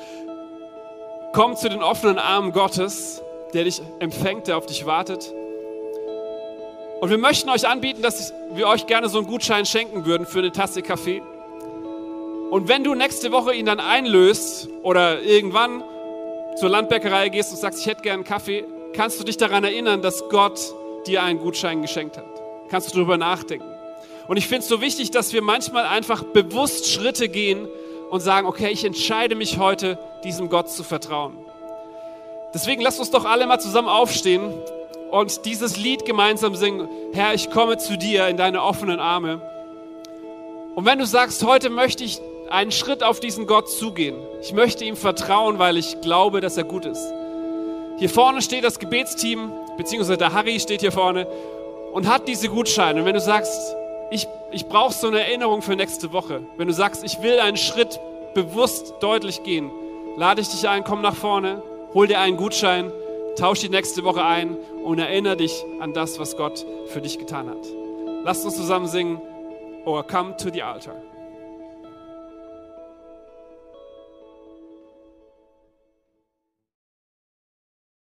Komm 1.33 1.57
zu 1.57 1.69
den 1.69 1.83
offenen 1.83 2.21
Armen 2.21 2.53
Gottes, 2.53 3.21
der 3.53 3.65
dich 3.65 3.83
empfängt, 3.99 4.47
der 4.47 4.59
auf 4.59 4.67
dich 4.67 4.87
wartet. 4.87 5.35
Und 7.01 7.11
wir 7.11 7.19
möchten 7.19 7.51
euch 7.51 7.67
anbieten, 7.67 8.01
dass 8.01 8.33
wir 8.53 8.69
euch 8.69 8.87
gerne 8.87 9.09
so 9.09 9.19
einen 9.19 9.27
Gutschein 9.27 9.67
schenken 9.67 10.07
würden 10.07 10.27
für 10.27 10.39
eine 10.39 10.53
Tasse 10.53 10.83
Kaffee. 10.83 11.21
Und 12.53 12.69
wenn 12.69 12.85
du 12.85 12.95
nächste 12.95 13.33
Woche 13.33 13.55
ihn 13.55 13.67
dann 13.67 13.81
einlöst 13.81 14.69
oder 14.85 15.21
irgendwann 15.21 15.83
zur 16.61 16.69
Landbäckerei 16.69 17.29
gehst 17.29 17.51
und 17.51 17.59
sagst, 17.59 17.81
ich 17.81 17.87
hätte 17.87 18.03
gerne 18.03 18.19
einen 18.19 18.25
Kaffee, 18.25 18.65
kannst 18.95 19.19
du 19.19 19.25
dich 19.25 19.37
daran 19.37 19.65
erinnern, 19.65 20.01
dass 20.01 20.23
Gott 20.29 20.75
dir 21.07 21.23
einen 21.23 21.39
Gutschein 21.39 21.83
geschenkt 21.83 22.17
hat. 22.17 22.27
Kannst 22.69 22.91
du 22.91 22.95
darüber 22.95 23.17
nachdenken. 23.17 23.67
Und 24.29 24.37
ich 24.37 24.47
finde 24.47 24.63
es 24.63 24.69
so 24.69 24.81
wichtig, 24.81 25.11
dass 25.11 25.33
wir 25.33 25.43
manchmal 25.43 25.85
einfach 25.87 26.23
bewusst 26.23 26.91
Schritte 26.91 27.29
gehen, 27.29 27.69
und 28.11 28.21
sagen, 28.21 28.47
okay, 28.47 28.71
ich 28.71 28.85
entscheide 28.85 29.35
mich 29.35 29.59
heute, 29.59 29.99
diesem 30.25 30.49
Gott 30.49 30.69
zu 30.69 30.83
vertrauen. 30.83 31.37
Deswegen 32.53 32.83
lasst 32.83 32.99
uns 32.99 33.11
doch 33.11 33.25
alle 33.25 33.47
mal 33.47 33.61
zusammen 33.61 33.89
aufstehen 33.89 34.53
und 35.13 35.45
dieses 35.47 35.77
Lied 35.77 36.05
gemeinsam 36.05 36.57
singen. 36.57 36.89
Herr, 37.13 37.35
ich 37.35 37.51
komme 37.51 37.79
zu 37.79 37.97
dir 37.97 38.27
in 38.27 38.37
deine 38.37 38.63
offenen 38.63 38.99
Arme. 38.99 39.41
Und 40.75 40.85
wenn 40.85 40.99
du 40.99 41.07
sagst, 41.07 41.45
heute 41.45 41.71
möchte 41.71 42.03
ich 42.03 42.21
einen 42.51 42.73
Schritt 42.73 43.05
auf 43.05 43.21
diesen 43.21 43.47
Gott 43.47 43.71
zugehen, 43.71 44.17
ich 44.43 44.53
möchte 44.53 44.85
ihm 44.85 44.97
vertrauen, 44.97 45.61
weil 45.61 45.77
ich 45.77 46.01
glaube, 46.01 46.41
dass 46.41 46.57
er 46.57 46.65
gut 46.65 46.85
ist. 46.85 47.13
Hier 47.99 48.11
vorne 48.11 48.43
steht 48.43 48.65
das 48.65 48.81
Gebetsteam, 48.81 49.53
beziehungsweise 49.81 50.19
der 50.19 50.35
Harry 50.35 50.61
steht 50.61 50.81
hier 50.81 50.93
vorne 50.93 51.27
und 51.93 52.07
hat 52.07 52.29
diese 52.29 52.49
Gutscheine. 52.49 53.01
Und 53.01 53.07
wenn 53.07 53.14
du 53.14 53.21
sagst, 53.21 53.75
ich, 54.11 54.29
ich 54.51 54.66
brauche 54.66 54.93
so 54.93 55.07
eine 55.07 55.21
Erinnerung 55.21 55.62
für 55.62 55.75
nächste 55.75 56.12
Woche. 56.12 56.43
Wenn 56.59 56.69
du 56.69 56.75
sagst, 56.75 57.03
ich 57.03 57.23
will 57.23 57.40
einen 57.40 57.57
Schritt 57.57 57.99
bewusst 58.35 58.95
deutlich 59.01 59.43
gehen, 59.43 59.71
lade 60.16 60.43
ich 60.43 60.49
dich 60.49 60.69
ein, 60.69 60.85
komm 60.85 61.01
nach 61.01 61.14
vorne, 61.14 61.62
hol 61.95 62.07
dir 62.07 62.21
einen 62.21 62.37
Gutschein, 62.37 62.93
tausch 63.38 63.61
die 63.61 63.71
nächste 63.71 64.05
Woche 64.05 64.23
ein 64.23 64.57
und 64.85 64.99
erinnere 64.99 65.38
dich 65.38 65.64
an 65.81 65.95
das, 65.95 66.19
was 66.19 66.37
Gott 66.37 66.66
für 66.88 67.01
dich 67.01 67.19
getan 67.19 67.49
hat. 67.49 67.66
Lasst 68.23 68.45
uns 68.45 68.57
zusammen 68.57 68.87
singen, 68.87 69.19
or 69.87 70.07
come 70.07 70.37
to 70.37 70.51
the 70.53 70.62
altar. 70.62 70.97